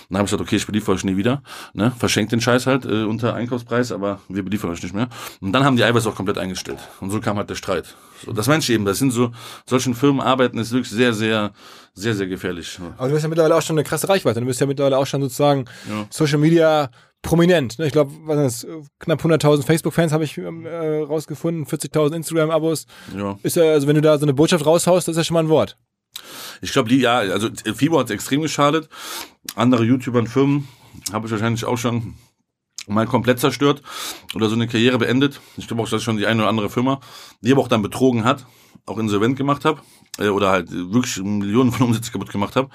[0.08, 1.42] Dann habe ich gesagt, okay, ich beliefere euch nie wieder.
[1.74, 1.92] Ne?
[1.98, 5.08] Verschenkt den Scheiß halt äh, unter Einkaufspreis, aber wir beliefern euch nicht mehr.
[5.42, 6.78] Und dann haben die Eiweiß auch komplett eingestellt.
[7.00, 7.96] Und so kam halt der Streit.
[8.24, 9.32] So, das meine ich eben, das sind so,
[9.68, 11.52] solchen Firmen arbeiten ist wirklich sehr, sehr,
[11.92, 12.78] sehr, sehr gefährlich.
[12.96, 14.40] Aber du hast ja mittlerweile auch schon eine krasse Reichweite.
[14.40, 16.06] Du bist ja mittlerweile auch schon sozusagen ja.
[16.10, 16.90] Social Media
[17.22, 17.78] prominent.
[17.78, 17.86] Ne?
[17.86, 18.12] Ich glaube,
[18.98, 22.86] knapp 100.000 Facebook-Fans habe ich ähm, äh, rausgefunden, 40.000 Instagram-Abos.
[23.16, 23.38] Ja.
[23.42, 25.44] Ist ja, also wenn du da so eine Botschaft raushaust, das ist ja schon mal
[25.44, 25.76] ein Wort.
[26.62, 28.88] Ich glaube, die, ja, also Fibo hat extrem geschadet.
[29.54, 30.68] Andere YouTuber und Firmen
[31.12, 32.14] habe ich wahrscheinlich auch schon
[32.86, 33.82] mal komplett zerstört
[34.34, 35.40] oder so eine Karriere beendet.
[35.56, 37.00] Ich glaube auch, dass schon die eine oder andere Firma,
[37.40, 38.46] die aber auch dann betrogen hat,
[38.86, 39.80] auch insolvent gemacht habe
[40.18, 42.70] äh, oder halt wirklich Millionen von Umsätzen kaputt gemacht habe.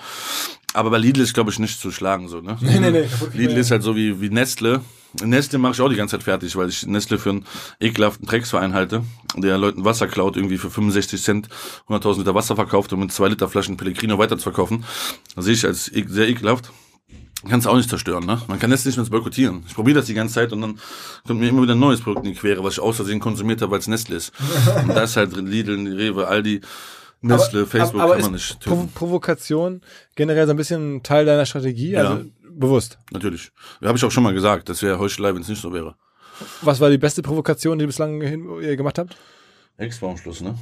[0.73, 2.27] Aber bei Lidl ist, glaube ich, nicht zu schlagen.
[2.27, 2.57] So, ne?
[2.61, 3.07] Nee, nee, nee.
[3.33, 4.81] Lidl ist halt so wie, wie Nestle.
[5.21, 7.45] Nestle mache ich auch die ganze Zeit fertig, weil ich Nestle für einen
[7.81, 9.03] ekelhaften Drecksverein halte,
[9.35, 11.49] der Leuten Wasser klaut, irgendwie für 65 Cent
[11.89, 14.85] 100.000 Liter Wasser verkauft, um mit zwei Liter Flaschen Pellegrino weiter zu verkaufen.
[15.35, 16.71] Das sehe ich als e-, sehr ekelhaft.
[17.49, 18.39] Kannst auch nicht zerstören, ne?
[18.47, 19.63] Man kann Nestle nicht mehr boykottieren.
[19.67, 20.79] Ich probiere das die ganze Zeit und dann
[21.27, 23.61] kommt mir immer wieder ein neues Produkt in die Quere, was ich aus Versehen konsumiert
[23.61, 24.31] habe, weil es Nestle ist.
[24.83, 26.61] und da ist halt Lidl, Rewe, Aldi,
[27.21, 29.81] Nestle, aber, Facebook aber kann man nicht Provo Provokation
[30.15, 31.95] generell so ein bisschen Teil deiner Strategie?
[31.95, 32.25] Also ja.
[32.49, 32.97] bewusst?
[33.11, 33.51] Natürlich.
[33.83, 34.69] Habe ich auch schon mal gesagt.
[34.69, 35.95] Das wäre Heuchelei, wenn es nicht so wäre.
[36.61, 39.15] Was war die beste Provokation, die ihr bislang gemacht habt?
[39.77, 40.55] Expo am Schluss, ne?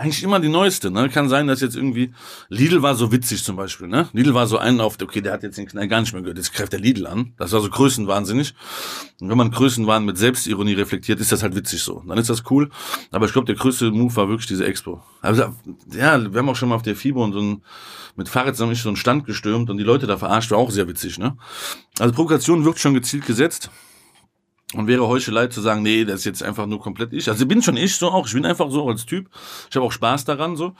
[0.00, 1.10] Eigentlich immer die neueste, ne?
[1.10, 2.14] Kann sein, dass jetzt irgendwie
[2.48, 4.08] Lidl war so witzig zum Beispiel, ne?
[4.14, 6.38] Lidl war so einen auf, okay, der hat jetzt den Knall gar nicht mehr gehört,
[6.38, 7.34] jetzt greift der Lidl an.
[7.36, 8.54] Das war so größenwahnsinnig.
[9.20, 12.02] Und wenn man Größenwahn mit Selbstironie reflektiert, ist das halt witzig so.
[12.08, 12.70] Dann ist das cool.
[13.10, 15.02] Aber ich glaube, der größte Move war wirklich diese Expo.
[15.20, 15.54] Also,
[15.92, 17.62] ja, wir haben auch schon mal auf der FIBO und so ein,
[18.16, 20.88] mit Fahrrad zusammen so einen Stand gestürmt und die Leute da verarscht, war auch sehr
[20.88, 21.36] witzig, ne?
[21.98, 23.70] Also Provokation wird schon gezielt gesetzt.
[24.72, 27.28] Und wäre Heuchelei zu sagen, nee, das ist jetzt einfach nur komplett ich.
[27.28, 28.26] Also ich bin schon ich so auch.
[28.28, 29.28] Ich bin einfach so als Typ.
[29.68, 30.74] Ich habe auch Spaß daran so.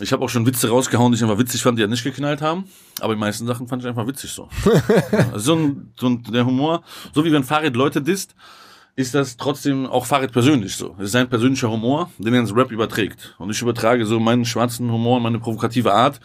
[0.00, 2.42] Ich habe auch schon Witze rausgehauen, die ich einfach witzig fand, die ja nicht geknallt
[2.42, 2.64] haben.
[3.00, 4.48] Aber die meisten Sachen fand ich einfach witzig so.
[5.32, 6.82] also so, ein, so ein, der Humor,
[7.14, 8.34] so wie wenn Farid Leute disst,
[8.94, 10.94] ist das trotzdem auch Farid persönlich so.
[10.98, 13.34] Es ist sein persönlicher Humor, den er ins Rap überträgt.
[13.38, 16.20] Und ich übertrage so meinen schwarzen Humor, meine provokative Art,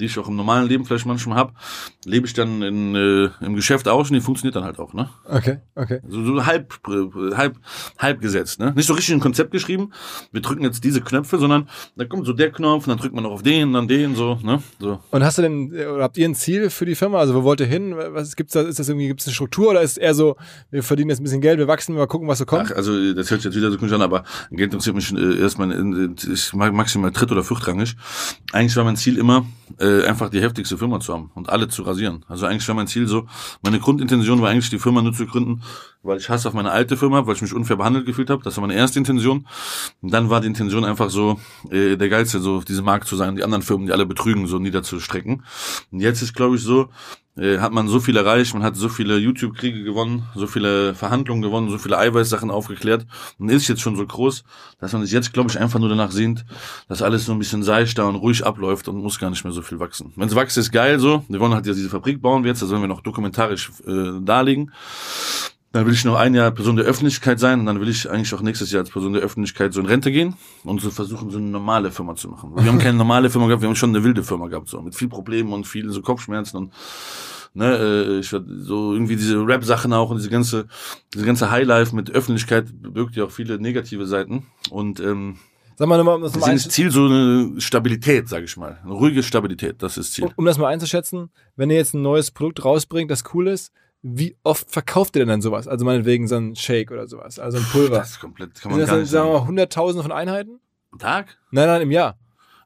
[0.00, 1.52] die ich auch im normalen Leben vielleicht manchmal hab,
[2.04, 5.08] lebe ich dann in, äh, im Geschäft aus und die funktioniert dann halt auch, ne?
[5.26, 6.00] Okay, okay.
[6.08, 7.56] So, so halb, äh, halb,
[7.98, 8.72] halb gesetzt, ne?
[8.74, 9.92] Nicht so richtig ein Konzept geschrieben.
[10.32, 13.22] Wir drücken jetzt diese Knöpfe, sondern da kommt so der Knopf, und dann drückt man
[13.22, 14.60] noch auf den, dann den, so, ne?
[14.80, 14.98] So.
[15.12, 17.18] Und hast du denn, oder habt ihr ein Ziel für die Firma?
[17.18, 17.94] Also wo wollt ihr hin?
[17.96, 18.62] Was gibt's da?
[18.62, 20.36] Ist das irgendwie, gibt's eine Struktur oder ist es eher so,
[20.70, 22.70] wir verdienen jetzt ein bisschen Geld, wir wachsen, wir gucken, was so kommt?
[22.72, 25.40] Ach, also das hört sich jetzt wieder so komisch an, aber Geld interessiert mich äh,
[25.40, 27.96] erstmal, in, ich mag maximal dritt- oder viertrangig.
[28.52, 29.46] Eigentlich war mein Ziel immer,
[29.78, 32.24] äh, einfach die heftigste Firma zu haben und alle zu rasieren.
[32.28, 33.26] Also eigentlich war mein Ziel so,
[33.62, 35.62] meine Grundintention war eigentlich, die Firma nur zu gründen,
[36.02, 38.42] weil ich Hass auf meine alte Firma, weil ich mich unfair behandelt gefühlt habe.
[38.42, 39.46] Das war meine erste Intention.
[40.00, 41.38] Und dann war die Intention einfach so,
[41.70, 44.46] äh, der Geilste, so auf diesem Markt zu sein, die anderen Firmen, die alle betrügen,
[44.46, 45.44] so niederzustrecken.
[45.90, 46.88] Und jetzt ist, glaube ich, so,
[47.38, 51.42] äh, hat man so viel erreicht, man hat so viele YouTube-Kriege gewonnen, so viele Verhandlungen
[51.42, 53.06] gewonnen, so viele Eiweißsachen aufgeklärt
[53.38, 54.44] und ist jetzt schon so groß,
[54.80, 56.44] dass man sich jetzt, glaube ich, einfach nur danach sehnt,
[56.88, 59.62] dass alles so ein bisschen seichter und ruhig abläuft und muss gar nicht mehr so
[59.62, 60.12] viel wachsen.
[60.16, 61.24] Wenn es wächst, ist geil so.
[61.28, 64.20] Wir wollen halt jetzt diese Fabrik bauen wir jetzt, da sollen wir noch dokumentarisch äh,
[64.20, 64.72] darlegen.
[65.72, 68.32] Dann will ich noch ein Jahr Person der Öffentlichkeit sein und dann will ich eigentlich
[68.32, 71.36] auch nächstes Jahr als Person der Öffentlichkeit so in Rente gehen und so versuchen, so
[71.36, 72.52] eine normale Firma zu machen.
[72.56, 74.94] Wir haben keine normale Firma gehabt, wir haben schon eine wilde Firma gehabt, so mit
[74.94, 76.72] viel Problemen und vielen so Kopfschmerzen und
[77.52, 80.68] ne, äh, ich so irgendwie diese Rap-Sachen auch und diese ganze,
[81.12, 85.38] diese ganze Highlife mit Öffentlichkeit birgt ja auch viele negative Seiten und ähm,
[85.76, 88.80] Sag mal um das mal ist Ziel so eine Stabilität, sag ich mal.
[88.82, 90.24] Eine ruhige Stabilität, das ist Ziel.
[90.24, 93.72] um, um das mal einzuschätzen, wenn ihr jetzt ein neues Produkt rausbringt, das cool ist,
[94.02, 95.66] wie oft verkauft ihr denn dann sowas?
[95.68, 97.98] Also meinetwegen so ein Shake oder sowas, also ein Pulver.
[97.98, 99.42] Das ist komplett, kann Sind man das gar dann, nicht sagen wir sagen.
[99.42, 100.60] mal, Hunderttausende von Einheiten?
[100.92, 101.38] Am Tag?
[101.50, 102.18] Nein, nein, im Jahr.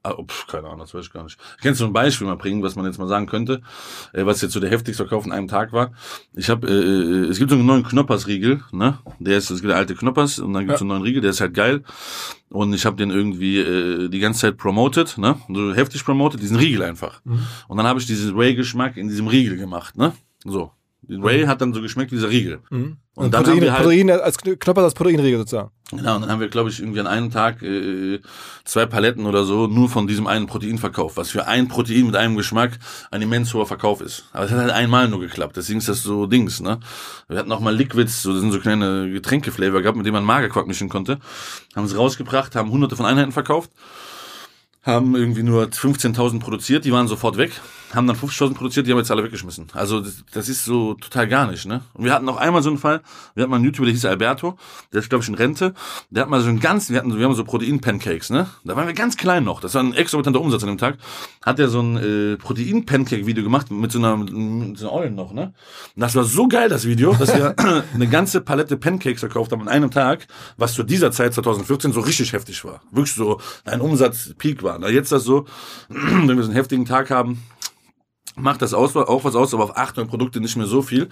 [0.05, 1.39] Ah, oh, pf, keine Ahnung, das weiß ich gar nicht.
[1.59, 3.62] Ich kann so ein Beispiel mal bringen, was man jetzt mal sagen könnte,
[4.12, 5.93] äh, was jetzt so der heftigste Verkauf in einem Tag war.
[6.35, 8.99] Ich habe, äh, äh, es gibt so einen neuen Knoppers-Riegel, ne?
[9.20, 10.83] Der ist, es gibt der alte Knoppers und dann gibt es Ja.
[10.83, 11.85] einen neuen Riegel, der ist halt geil.
[12.49, 15.37] Und ich habe den irgendwie äh, die ganze Zeit promoted, ne?
[15.49, 17.20] So heftig promoted, diesen Riegel einfach.
[17.68, 20.14] Und dann habe ich diesen Ray-Geschmack in diesem Riegel gemacht, ne?
[20.45, 20.72] So.
[21.05, 22.61] Den Ray hat dann so geschmeckt wie dieser Riegel.
[22.71, 22.97] Mhm.
[23.15, 25.71] Und Und dann Protein, haben wir halt- Protein als Knopper als Proteinriegel sozusagen.
[25.91, 28.21] Genau, und dann haben wir, glaube ich, irgendwie an einem Tag äh,
[28.65, 32.17] zwei Paletten oder so nur von diesem einen Protein verkauft, was für ein Protein mit
[32.17, 32.79] einem Geschmack
[33.11, 34.25] ein immens hoher Verkauf ist.
[34.33, 36.81] Aber es hat halt einmal nur geklappt, deswegen ist das so Dings, ne?
[37.29, 40.25] Wir hatten auch mal Liquids, so, das sind so kleine Getränkeflavor gehabt, mit denen man
[40.25, 41.19] Magerquark mischen konnte.
[41.77, 43.71] Haben es rausgebracht, haben hunderte von Einheiten verkauft,
[44.83, 47.53] haben irgendwie nur 15.000 produziert, die waren sofort weg,
[47.95, 49.66] haben dann 50.000 produziert, die haben jetzt alle weggeschmissen.
[49.74, 51.82] Also das, das ist so total gar nicht, ne?
[51.93, 53.03] Und wir hatten noch einmal so einen Fall,
[53.34, 54.57] wir hatten mal einen YouTuber, der hieß Alberto,
[54.93, 55.74] der ist glaube ich in Rente,
[56.11, 58.49] der hat mal so einen ganz, wir hatten, wir haben so Protein-Pancakes, ne?
[58.64, 60.97] Da waren wir ganz klein noch, das war ein exorbitanter Umsatz an dem Tag,
[61.45, 65.32] hat er so ein äh, Protein-Pancake-Video gemacht mit so einer, mit so einer Ollen noch,
[65.32, 65.53] ne?
[65.95, 67.55] Und das war so geil, das Video, dass wir
[67.95, 70.26] eine ganze Palette Pancakes verkauft haben an einem Tag,
[70.57, 72.80] was zu dieser Zeit 2014 so richtig heftig war.
[72.90, 74.78] Wirklich so ein Umsatzpeak war.
[74.78, 75.47] Na, jetzt das so,
[75.88, 77.43] wenn wir so einen heftigen Tag haben,
[78.37, 81.09] macht das aus, auch was aus, aber auf 800 Produkte nicht mehr so viel.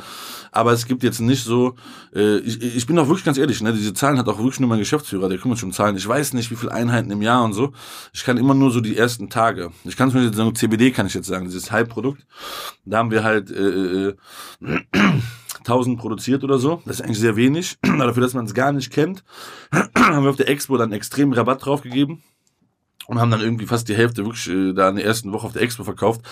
[0.52, 1.74] Aber es gibt jetzt nicht so,
[2.14, 4.68] äh, ich, ich bin auch wirklich ganz ehrlich, ne, diese Zahlen hat auch wirklich nur
[4.68, 5.96] mein Geschäftsführer, der kümmert sich um Zahlen.
[5.96, 7.72] Ich weiß nicht, wie viele Einheiten im Jahr und so.
[8.12, 9.70] Ich kann immer nur so die ersten Tage.
[9.84, 12.26] Ich kann zum Beispiel sagen, CBD kann ich jetzt sagen, dieses Halbprodukt.
[12.84, 14.16] Da haben wir halt äh, äh,
[15.60, 16.82] 1000 produziert oder so.
[16.86, 17.78] Das ist eigentlich sehr wenig.
[17.82, 19.24] Aber dafür, dass man es gar nicht kennt,
[19.72, 22.22] haben wir auf der Expo dann extrem Rabatt drauf gegeben
[23.06, 25.52] und haben dann irgendwie fast die Hälfte wirklich äh, da in der ersten Woche auf
[25.52, 26.22] der Expo verkauft.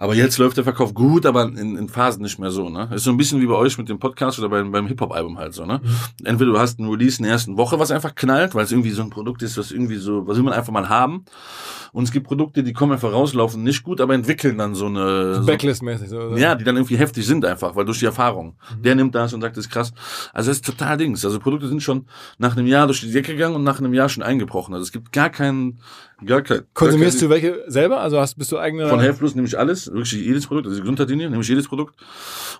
[0.00, 2.88] Aber jetzt läuft der Verkauf gut, aber in, in Phasen nicht mehr so, ne?
[2.94, 5.52] Ist so ein bisschen wie bei euch mit dem Podcast oder beim, beim Hip-Hop-Album halt
[5.52, 5.82] so, ne?
[6.24, 8.92] Entweder du hast ein Release in der ersten Woche, was einfach knallt, weil es irgendwie
[8.92, 11.26] so ein Produkt ist, was irgendwie so, was will man einfach mal haben.
[11.92, 14.86] Und es gibt Produkte, die kommen einfach raus, laufen nicht gut, aber entwickeln dann so
[14.86, 16.08] eine, Backlist-mäßig.
[16.08, 18.56] So, ja, die dann irgendwie heftig sind einfach, weil durch die Erfahrung.
[18.78, 19.92] Der nimmt das und sagt, das ist krass.
[20.32, 21.24] Also es ist total Dings.
[21.24, 22.06] Also Produkte sind schon
[22.38, 24.74] nach einem Jahr durch die Decke gegangen und nach einem Jahr schon eingebrochen.
[24.74, 25.80] Also es gibt gar keinen,
[26.24, 26.62] gar kein.
[26.74, 28.00] Konsumierst gar du welche selber?
[28.00, 28.88] Also hast, bist du eigener...
[28.88, 31.94] Von Health Plus nehme ich alles, wirklich jedes Produkt, also Gesundheitslinie, nehme ich jedes Produkt.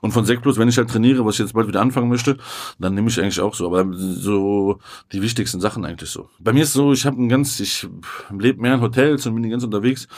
[0.00, 2.36] Und von Sekt Plus, wenn ich halt trainiere, was ich jetzt bald wieder anfangen möchte,
[2.78, 3.66] dann nehme ich eigentlich auch so.
[3.66, 4.78] Aber so
[5.12, 6.28] die wichtigsten Sachen eigentlich so.
[6.38, 7.86] Bei mir ist so, ich habe ein ganz, ich
[8.36, 10.08] lebe mehr in Hotels und bin die ganz unterwegs,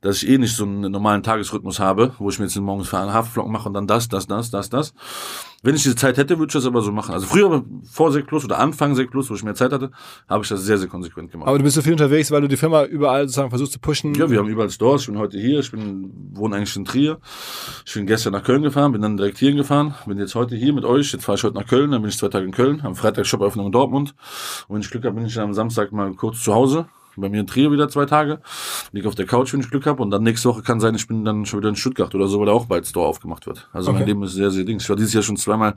[0.00, 2.98] dass ich eh nicht so einen normalen Tagesrhythmus habe, wo ich mir jetzt morgens für
[2.98, 4.94] einen Haferflocken mache und dann das, das, das, das, das.
[5.64, 7.14] Wenn ich diese Zeit hätte, würde ich das aber so machen.
[7.14, 9.92] Also früher, vor Sek Plus oder Anfang Sek Plus, wo ich mehr Zeit hatte,
[10.28, 11.46] habe ich das sehr, sehr konsequent gemacht.
[11.48, 14.12] Aber du bist so viel unterwegs, weil du die Firma überall sozusagen versuchst zu pushen.
[14.14, 15.02] Ja, wir haben überall Stores.
[15.02, 15.60] Ich bin heute hier.
[15.60, 17.20] Ich bin, wohne eigentlich in Trier.
[17.86, 19.94] Ich bin gestern nach Köln gefahren, bin dann direkt hierhin gefahren.
[20.04, 21.12] Bin jetzt heute hier mit euch.
[21.12, 21.92] Jetzt fahre ich heute nach Köln.
[21.92, 22.80] Dann bin ich zwei Tage in Köln.
[22.82, 24.16] Am Freitag Shop-Öffnung in Dortmund.
[24.66, 26.86] Und wenn ich Glück habe, bin ich dann am Samstag mal kurz zu Hause
[27.16, 28.40] bei mir in Trier wieder zwei Tage,
[28.92, 31.06] liege auf der Couch, wenn ich Glück habe und dann nächste Woche kann sein, ich
[31.06, 33.68] bin dann schon wieder in Stuttgart oder so, weil da auch bald Store aufgemacht wird.
[33.72, 33.98] Also Okay.
[34.00, 34.84] mein Leben ist sehr, sehr dings.
[34.84, 35.74] Ich war dieses Jahr schon zweimal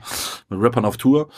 [0.48, 1.28] mit Rappern auf Tour.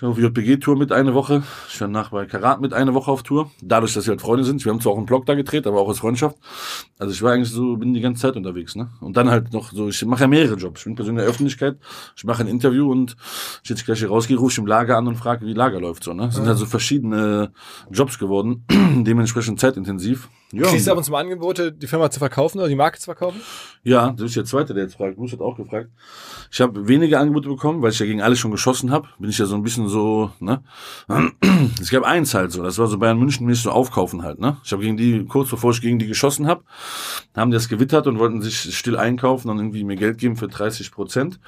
[0.00, 1.42] Ich war auf JPG-Tour mit eine Woche.
[1.68, 3.50] Ich war nach bei Karat mit eine Woche auf Tour.
[3.60, 4.64] Dadurch, dass wir halt Freunde sind.
[4.64, 6.38] Wir haben zwar auch einen Blog da gedreht, aber auch als Freundschaft.
[6.98, 8.88] Also ich war eigentlich so, bin die ganze Zeit unterwegs, ne?
[9.02, 10.80] Und dann halt noch so, ich mache ja mehrere Jobs.
[10.80, 11.76] Ich bin persönlich in der Öffentlichkeit.
[12.16, 13.14] Ich mache ein Interview und
[13.62, 16.04] ich jetzt gleich hier rausgehe, rufe ich im Lager an und frage, wie Lager läuft
[16.04, 16.28] so, ne?
[16.28, 17.52] Es sind halt so verschiedene
[17.90, 18.64] Jobs geworden,
[19.04, 20.30] dementsprechend zeitintensiv.
[20.52, 22.98] Ja, Kriegst du ab und zu mal Angebote, die Firma zu verkaufen oder die Marke
[22.98, 23.40] zu verkaufen?
[23.82, 25.16] ja, das ist der zweite, der jetzt fragt.
[25.16, 25.88] Bruce hat auch gefragt.
[26.50, 29.08] Ich habe wenige Angebote bekommen, weil ich ja gegen alle schon geschossen habe.
[29.18, 30.62] Bin ich ja so ein bisschen so, ne?
[31.80, 34.56] Es gab eins halt so, das war so Bayern München mäßig so aufkaufen halt, ne?
[34.64, 36.62] Ich habe gegen die, kurz bevor ich gegen die geschossen habe,
[37.36, 40.48] haben die das gewittert und wollten sich still einkaufen und irgendwie mir Geld geben für
[40.48, 41.38] 30 Prozent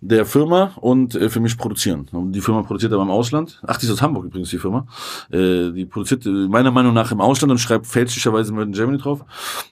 [0.00, 2.08] der Firma und äh, für mich produzieren.
[2.12, 3.60] Und die Firma produziert aber im Ausland.
[3.66, 4.86] Ach, die ist aus Hamburg übrigens, die Firma.
[5.30, 8.98] Äh, die produziert äh, meiner Meinung nach im Ausland und schreibt fälschlicherweise Made in Germany
[8.98, 9.24] drauf.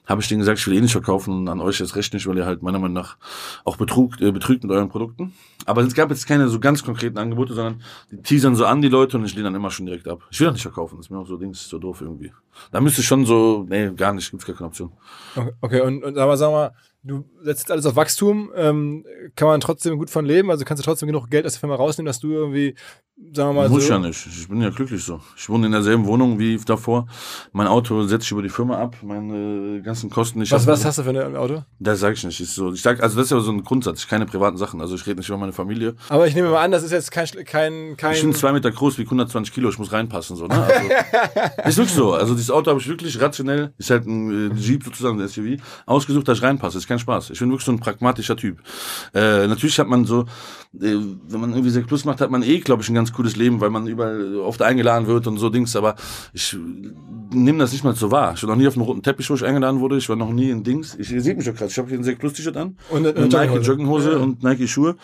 [0.05, 2.37] Habe ich denen gesagt, ich will eh nicht verkaufen an euch jetzt recht nicht, weil
[2.37, 3.17] ihr halt meiner Meinung nach
[3.65, 5.33] auch betrug, äh, betrügt mit euren Produkten.
[5.65, 8.89] Aber es gab jetzt keine so ganz konkreten Angebote, sondern die teasern so an die
[8.89, 10.21] Leute und ich lehne dann immer schon direkt ab.
[10.29, 12.31] Ich will doch nicht verkaufen, das ist mir auch so Dings, so doof irgendwie.
[12.71, 14.91] Da müsste ich schon so, nee, gar nicht, gibt's gar keine Option.
[15.35, 16.71] Okay, okay und, und aber sag mal,
[17.03, 19.05] du setzt alles auf Wachstum, ähm,
[19.35, 20.51] kann man trotzdem gut von leben?
[20.51, 22.75] Also kannst du trotzdem genug Geld aus der Firma rausnehmen, dass du irgendwie,
[23.33, 23.93] sagen wir mal Muss so.
[23.93, 24.25] ja nicht.
[24.27, 25.19] Ich bin ja glücklich so.
[25.35, 27.07] Ich wohne in derselben Wohnung wie davor.
[27.51, 30.41] Mein Auto setze ich über die Firma ab, meine ganzen Kosten.
[30.41, 31.63] Ich Was, hab- was hast du für ein Auto?
[31.79, 32.39] Das sage ich nicht.
[32.39, 34.01] Ist so, ich sag, also das ist ja so ein Grundsatz.
[34.01, 34.81] Ich keine privaten Sachen.
[34.81, 35.95] Also ich rede nicht über meine Familie.
[36.09, 38.71] Aber ich nehme mal an, das ist jetzt kein, kein, kein Ich bin zwei Meter
[38.71, 39.69] groß, wie 120 Kilo.
[39.69, 40.45] Ich muss reinpassen so.
[40.47, 40.53] Ne?
[40.55, 40.89] Also,
[41.69, 42.13] ist wirklich so.
[42.13, 43.73] Also dieses Auto habe ich wirklich rationell.
[43.77, 45.61] Ist halt ein äh, Jeep sozusagen, ein SUV.
[45.85, 46.77] Ausgesucht, dass ich reinpasse.
[46.77, 47.31] Ist kein Spaß.
[47.31, 48.59] Ich bin wirklich so ein pragmatischer Typ.
[49.13, 50.25] Äh, natürlich hat man so, äh,
[50.79, 53.59] wenn man irgendwie 6 Plus macht, hat man eh, glaube ich, ein ganz cooles Leben,
[53.61, 55.75] weil man überall oft eingeladen wird und so Dings.
[55.75, 55.95] Aber
[56.33, 56.57] ich
[57.31, 58.33] nehme das nicht mal so wahr.
[58.35, 59.97] Ich war noch nie auf einem roten Teppich, wo ich eingeladen wurde.
[59.97, 60.95] Ich war noch nie in Dings.
[60.99, 61.71] Ich, ihr seht mich doch gerade.
[61.71, 62.77] Ich habe hier ein 6 Plus T-Shirt an.
[62.89, 63.59] Und eine- Nike.
[63.61, 64.17] Jogginghose Ja.
[64.17, 64.95] und Nike Schuhe.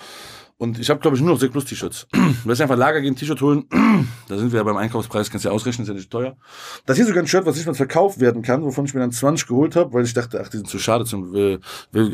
[0.63, 2.07] Und ich habe, glaube ich, nur noch 6 Plus T-Shirts.
[2.13, 3.65] Du wirst einfach Lager gehen, T-Shirt holen.
[4.29, 6.35] Da sind wir ja beim Einkaufspreis, kannst du ja ausrechnen, ist ja nicht teuer.
[6.85, 9.01] Das hier ist sogar ein Shirt, was nicht mal verkauft werden kann, wovon ich mir
[9.01, 11.03] dann 20 geholt habe, weil ich dachte, ach, die sind zu schade.
[11.03, 11.59] Zum, äh,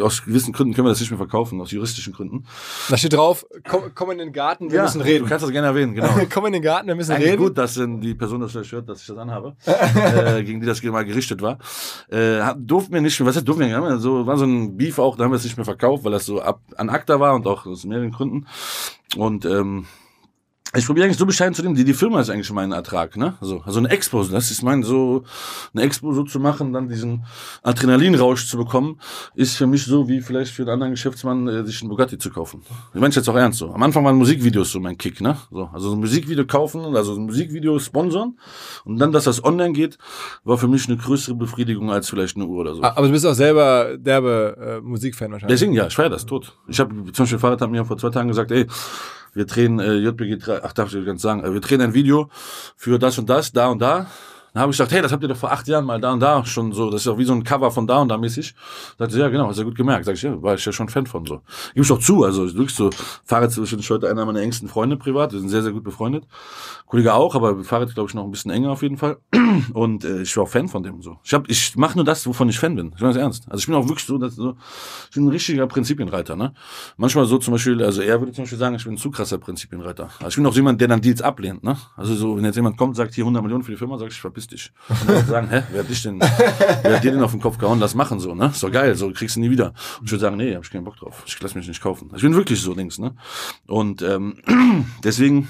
[0.01, 2.45] aus gewissen Gründen können wir das nicht mehr verkaufen, aus juristischen Gründen.
[2.89, 5.27] Da steht drauf, komm, komm in den Garten, wir müssen Du reden.
[5.27, 6.09] kannst das gerne erwähnen, genau.
[6.33, 7.43] komm in den Garten, wir müssen Eigentlich reden.
[7.43, 10.81] gut, dass denn die Person das hört, dass ich das anhabe, äh, gegen die das
[10.83, 11.59] mal gerichtet war.
[12.09, 14.97] Äh, durften wir nicht, was heißt durften wir, haben wir so, war so ein Beef
[14.99, 17.35] auch, da haben wir es nicht mehr verkauft, weil das so ab, an ACTA war
[17.35, 18.38] und auch aus mehreren Gründen.
[19.15, 19.87] Und ähm,
[20.75, 23.35] ich probiere eigentlich so bescheiden zu nehmen, die, die Firma ist eigentlich mein Ertrag, ne?
[23.41, 25.23] Also, also eine Expo, das ist mein so,
[25.73, 27.25] eine Expo so zu machen, dann diesen
[27.63, 28.99] Adrenalinrausch zu bekommen,
[29.33, 32.29] ist für mich so wie vielleicht für einen anderen Geschäftsmann, äh, sich einen Bugatti zu
[32.29, 32.61] kaufen.
[32.93, 33.73] Ich meine jetzt auch ernst so.
[33.73, 35.37] Am Anfang waren Musikvideos so mein Kick, ne?
[35.49, 38.37] So, also so ein Musikvideo kaufen, also ein Musikvideo sponsern
[38.85, 39.97] und dann, dass das online geht,
[40.43, 42.83] war für mich eine größere Befriedigung als vielleicht eine Uhr oder so.
[42.83, 45.59] Ah, Aber du bist auch selber derbe äh, Musikfan wahrscheinlich.
[45.59, 46.55] Deswegen, ja, ich feiere das tot.
[46.67, 48.67] Ich habe zum Beispiel Fahrrad hat mir vor zwei Tagen gesagt, ey,
[49.33, 52.29] wir drehen äh, JBG 3, ach darf ich ganz sagen, äh, wir drehen ein Video
[52.75, 54.07] für das und das, da und da.
[54.53, 56.19] Dann habe ich gesagt, hey, das habt ihr doch vor acht Jahren mal da und
[56.19, 58.55] da schon so, das ist doch wie so ein Cover von da und da mäßig.
[58.97, 60.05] Sagt sie, ja genau, hast du gut gemerkt.
[60.05, 61.41] Sag ich, ja, war ich ja schon Fan von so.
[61.73, 62.89] Gib ich auch zu, also wirklich so,
[63.25, 66.25] Fahrrad ist heute einer meiner engsten Freunde privat, wir sind sehr, sehr gut befreundet.
[66.87, 69.17] Kollege auch, aber Fahrrad glaube ich noch ein bisschen enger auf jeden Fall.
[69.73, 71.17] Und äh, ich war auch Fan von dem so.
[71.23, 72.91] Ich hab, ich mache nur das, wovon ich Fan bin.
[72.95, 73.45] Ich meine das ernst.
[73.49, 74.55] Also ich bin auch wirklich so, dass so
[75.09, 76.53] ich bin ein richtiger Prinzipienreiter, ne?
[76.97, 79.37] Manchmal so zum Beispiel, also er würde zum Beispiel sagen, ich bin ein zu krasser
[79.37, 80.09] Prinzipienreiter.
[80.19, 81.77] Also ich bin auch so jemand, der dann Deals ablehnt, ne?
[81.95, 84.19] Also so, wenn jetzt jemand kommt, sagt hier 100 Millionen für die Firma, sag ich,
[84.39, 84.71] verpiss dich.
[84.89, 87.57] Und dann sagen, hä, wer hat dich denn, wer hat dir denn auf den Kopf
[87.57, 88.51] gehauen, lass machen so, ne?
[88.59, 89.73] Doch geil, so kriegst du nie wieder.
[89.99, 91.23] Und ich würde sagen, nee, hab ich keinen Bock drauf.
[91.25, 92.11] Ich lass mich nicht kaufen.
[92.15, 93.15] Ich bin wirklich so Dings, ne?
[93.67, 94.37] Und ähm,
[95.03, 95.47] deswegen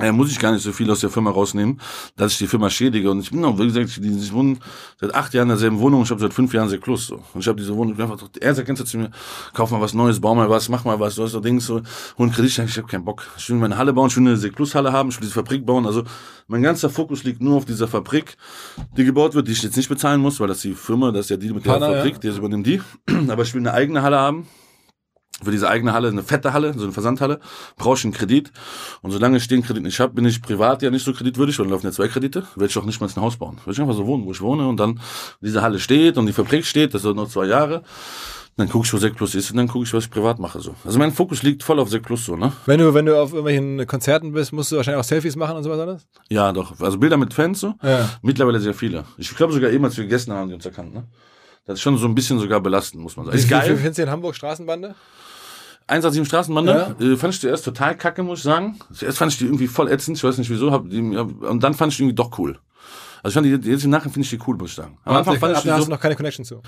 [0.00, 1.78] äh, muss ich gar nicht so viel aus der Firma rausnehmen,
[2.16, 3.10] dass ich die Firma schädige.
[3.10, 4.56] Und ich bin auch, wie gesagt, ich, wohne
[4.98, 6.02] seit acht Jahren in derselben Wohnung.
[6.02, 7.22] Ich habe seit fünf Jahren sehr plus so.
[7.34, 9.10] Und ich habe diese Wohnung einfach, er sagt ganz zu mir,
[9.52, 11.76] kauf mal was Neues, bau mal was, mach mal was, du hast so Dings, so,
[11.76, 11.82] hol
[12.26, 13.26] einen Kredit, ich ich habe keinen Bock.
[13.36, 15.34] Ich will meine Halle bauen, ich will eine sehr plus Halle haben, ich will diese
[15.34, 15.84] Fabrik bauen.
[15.84, 16.04] Also
[16.48, 18.36] mein ganzer Fokus liegt nur auf dieser Fabrik,
[18.96, 21.30] die gebaut wird, die ich jetzt nicht bezahlen muss, weil das die Firma, das ist
[21.30, 22.30] ja die mit der Partner, Fabrik, ja.
[22.30, 22.80] die übernimmt die.
[23.28, 24.46] Aber ich will eine eigene Halle haben
[25.42, 27.40] für diese eigene Halle, eine fette Halle, so eine Versandhalle,
[27.76, 28.52] brauche ich einen Kredit.
[29.00, 31.66] Und solange ich den Kredit nicht habe, bin ich privat ja nicht so kreditwürdig, weil
[31.66, 33.58] dann laufen ja zwei Kredite, werde ich auch nicht mal ein Haus bauen.
[33.64, 35.00] Will ich einfach so wohnen, wo ich wohne und dann
[35.40, 37.82] diese Halle steht und die Fabrik steht, das sind noch zwei Jahre.
[38.58, 40.60] Dann gucke ich, wo Sekt Plus ist und dann gucke ich, was ich privat mache.
[40.60, 40.74] So.
[40.84, 42.52] Also mein Fokus liegt voll auf Sekt Plus so, ne?
[42.66, 45.62] Wenn du, wenn du auf irgendwelchen Konzerten bist, musst du wahrscheinlich auch Selfies machen und
[45.64, 46.06] sowas alles?
[46.28, 46.78] Ja, doch.
[46.78, 47.74] Also Bilder mit Fans so.
[47.82, 48.10] Ja.
[48.20, 49.06] Mittlerweile sehr viele.
[49.16, 51.04] Ich glaube sogar eben, als wir gegessen haben, haben die uns erkannt, ne?
[51.64, 53.36] Das ist schon so ein bisschen sogar belastend, muss man sagen.
[53.36, 53.76] Wie Ist viel geil.
[53.76, 54.94] findest du in Hamburg Straßenbande?
[55.86, 58.78] 187 Straßenbande, äh, fand ich zuerst total kacke, muss ich sagen.
[58.92, 61.62] Zuerst fand ich die irgendwie voll ätzend, ich weiß nicht wieso, hab die, ja, und
[61.62, 62.58] dann fand ich die irgendwie doch cool.
[63.24, 64.98] Also ich fand die, jetzt im Nachhinein finde ich die cool, muss ich sagen.
[65.04, 66.60] Am Anfang fand ich die so, noch keine Connection zu.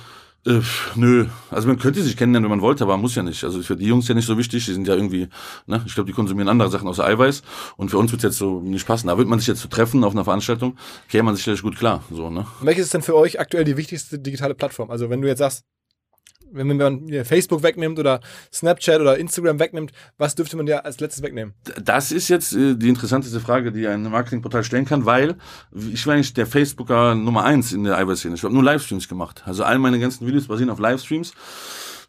[0.46, 0.60] äh,
[0.94, 3.42] nö, also man könnte sich kennenlernen, wenn man wollte, aber man muss ja nicht.
[3.42, 5.28] Also für die Jungs ja nicht so wichtig, die sind ja irgendwie,
[5.66, 7.42] ne, ich glaube, die konsumieren andere Sachen außer Eiweiß
[7.76, 9.08] und für uns wird's jetzt so nicht passen.
[9.08, 10.76] Da wird man sich jetzt so treffen auf einer Veranstaltung,
[11.08, 12.46] käme man sicherlich gut klar, so, ne.
[12.60, 14.90] Welches ist denn für euch aktuell die wichtigste digitale Plattform?
[14.92, 15.64] Also wenn du jetzt sagst,
[16.54, 18.20] wenn man Facebook wegnimmt oder
[18.52, 21.54] Snapchat oder Instagram wegnimmt, was dürfte man dir als letztes wegnehmen?
[21.82, 25.36] Das ist jetzt äh, die interessanteste Frage, die ein Marketingportal stellen kann, weil
[25.92, 28.36] ich war eigentlich der Facebooker Nummer eins in der Eiweiß-Szene.
[28.36, 29.42] Ich habe nur Livestreams gemacht.
[29.46, 31.32] Also all meine ganzen Videos basieren auf Livestreams.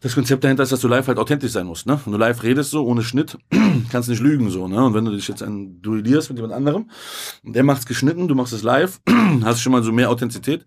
[0.06, 1.84] Das Konzept dahinter ist, dass du live halt authentisch sein musst.
[1.84, 1.98] Ne?
[2.04, 3.36] Wenn du live redest so, ohne Schnitt,
[3.90, 4.68] kannst du nicht lügen so.
[4.68, 4.84] Ne?
[4.84, 6.88] Und wenn du dich jetzt ein duellierst mit jemand anderem,
[7.42, 9.00] der macht's geschnitten, du machst es live,
[9.42, 10.64] hast schon mal so mehr Authentizität.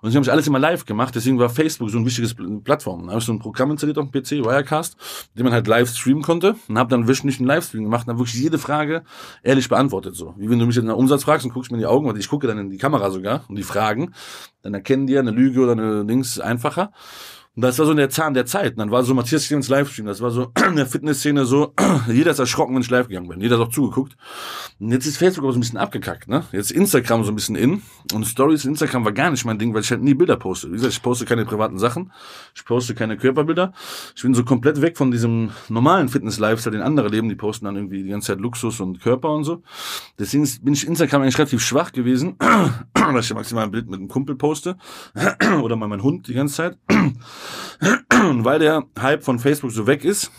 [0.00, 2.60] Und ich habe ich alles immer live gemacht, deswegen war Facebook so ein wichtiges Pl-
[2.64, 3.04] Plattform.
[3.04, 4.96] Da habe ich so ein Programm installiert auf dem PC, Wirecast,
[5.38, 8.18] dem man halt live streamen konnte und habe dann wöchentlich einen Livestream gemacht und habe
[8.18, 9.04] wirklich jede Frage
[9.44, 10.16] ehrlich beantwortet.
[10.16, 12.08] So Wie wenn du mich jetzt nach Umsatz fragst und guckst mir in die Augen,
[12.08, 14.12] und ich gucke dann in die Kamera sogar und die Fragen,
[14.62, 16.90] dann erkennen die ja eine Lüge oder eine Dings einfacher.
[17.54, 18.72] Und das war so der Zahn der Zeit.
[18.72, 20.06] Und dann war so Matthias Stevens Livestream.
[20.06, 21.74] Das war so in der Fitnessszene so,
[22.08, 23.42] jeder ist erschrocken, wenn ich live gegangen bin.
[23.42, 24.16] Jeder hat auch zugeguckt.
[24.80, 26.44] Und jetzt ist Facebook aber so ein bisschen abgekackt, ne?
[26.52, 27.82] Jetzt ist Instagram so ein bisschen in.
[28.14, 30.68] Und Stories in Instagram war gar nicht mein Ding, weil ich halt nie Bilder poste.
[30.68, 32.10] Wie gesagt, ich poste keine privaten Sachen.
[32.54, 33.74] Ich poste keine Körperbilder.
[34.16, 37.28] Ich bin so komplett weg von diesem normalen Fitness-Lifestyle, den andere leben.
[37.28, 39.62] Die posten dann irgendwie die ganze Zeit Luxus und Körper und so.
[40.18, 42.36] Deswegen ist- bin ich Instagram eigentlich relativ schwach gewesen,
[42.94, 44.78] dass ich maximal ein Bild mit einem Kumpel poste.
[45.62, 46.78] Oder mal mein Hund die ganze Zeit.
[48.10, 50.30] Und weil der Hype von Facebook so weg ist,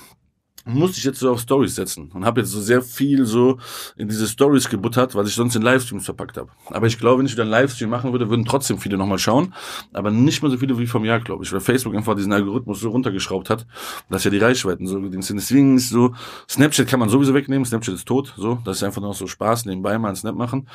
[0.65, 3.57] musste ich jetzt so auf Stories setzen und habe jetzt so sehr viel so
[3.97, 6.49] in diese Stories gebuttert, was ich sonst in Livestreams verpackt habe.
[6.69, 9.53] Aber ich glaube, wenn ich wieder einen Livestream machen würde, würden trotzdem viele nochmal schauen,
[9.91, 12.79] aber nicht mehr so viele wie vom Jahr, glaube ich, weil Facebook einfach diesen Algorithmus
[12.79, 13.67] so runtergeschraubt hat,
[14.09, 15.37] dass ja die Reichweiten so gedings sind.
[15.37, 16.13] Deswegen ist so,
[16.49, 19.27] Snapchat kann man sowieso wegnehmen, Snapchat ist tot, so, das ist einfach nur noch so
[19.27, 20.67] Spaß, nebenbei mal einen Snap machen.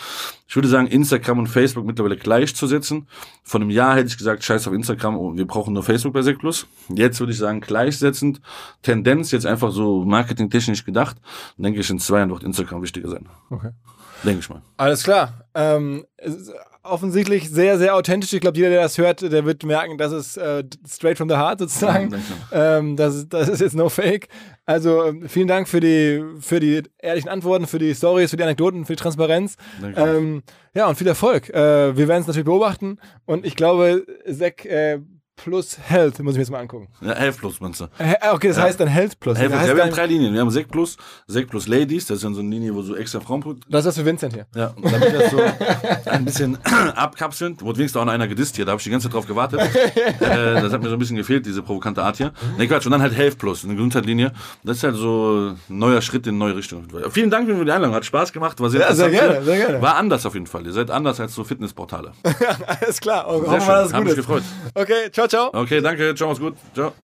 [0.47, 3.07] Ich würde sagen, Instagram und Facebook mittlerweile gleichzusetzen.
[3.43, 6.29] Vor einem Jahr hätte ich gesagt, scheiß auf Instagram, oh, wir brauchen nur Facebook bei
[6.33, 6.67] Plus.
[6.95, 8.41] Jetzt würde ich sagen, gleichsetzend,
[8.83, 11.17] Tendenz jetzt einfach so marketingtechnisch gedacht,
[11.57, 13.29] denke ich, in zwei Jahren wird Instagram wichtiger sein.
[13.51, 13.71] Okay.
[14.25, 14.63] Denke ich mal.
[14.77, 15.45] Alles klar.
[15.55, 16.53] Ähm, ist
[16.83, 18.33] offensichtlich sehr, sehr authentisch.
[18.33, 21.37] Ich glaube, jeder, der das hört, der wird merken, dass es äh, straight from the
[21.37, 22.15] heart sozusagen.
[22.51, 24.29] Ja, ähm, das, ist- das ist jetzt no fake.
[24.65, 28.43] Also ähm, vielen Dank für die, für die ehrlichen Antworten, für die Stories, für die
[28.43, 29.57] Anekdoten, für die Transparenz.
[29.97, 30.43] Ähm,
[30.75, 31.51] ja, und viel Erfolg.
[31.51, 32.99] Äh, wir werden es natürlich beobachten.
[33.27, 34.99] Und ich glaube, Sek äh,
[35.43, 36.89] plus Health muss ich mir jetzt mal angucken.
[37.01, 37.85] Ja, 11 Plus, meinst du?
[37.99, 38.65] Äh, okay, das Ja.
[38.65, 39.39] heißt dann Health plus.
[39.39, 39.67] Das Plus.
[39.67, 40.35] Ja, wir haben drei Linien.
[40.35, 42.97] Wir haben Sekt Plus, Sekt Plus Ladies, das ist dann so eine Linie, wo so
[42.97, 44.47] extra Frauen das ist was für Vincent hier.
[44.55, 45.39] Ja, und damit das so
[46.11, 46.59] ein bisschen
[46.97, 49.27] abkapseln, wurde wenigstens auch noch einer gedisst hier, da habe ich die ganze Zeit drauf
[49.27, 49.61] gewartet.
[50.21, 52.33] äh, das hat mir so ein bisschen gefehlt, diese provokante Art hier.
[52.57, 54.33] Ne, Quatsch, und dann halt Health Plus, eine Gesundheitslinie.
[54.65, 56.87] Das ist halt so ein neuer Schritt in eine neue Richtung.
[57.11, 59.83] Vielen Dank für die Einladung, hat Spaß gemacht, war sehr Ja, sehr gerne, sehr gerne.
[59.83, 60.67] War anders auf jeden Fall.
[60.67, 62.13] Ihr seid anders als so Fitnessportale.
[62.81, 63.27] Alles klar.
[63.29, 64.17] Oh, hoffen wir, dass es gut mich ist.
[64.17, 64.43] gefreut.
[64.75, 65.51] Okay, ciao, ciao.
[65.53, 66.55] Okay, danke, ciao, mach's gut.
[66.75, 66.93] Ciao.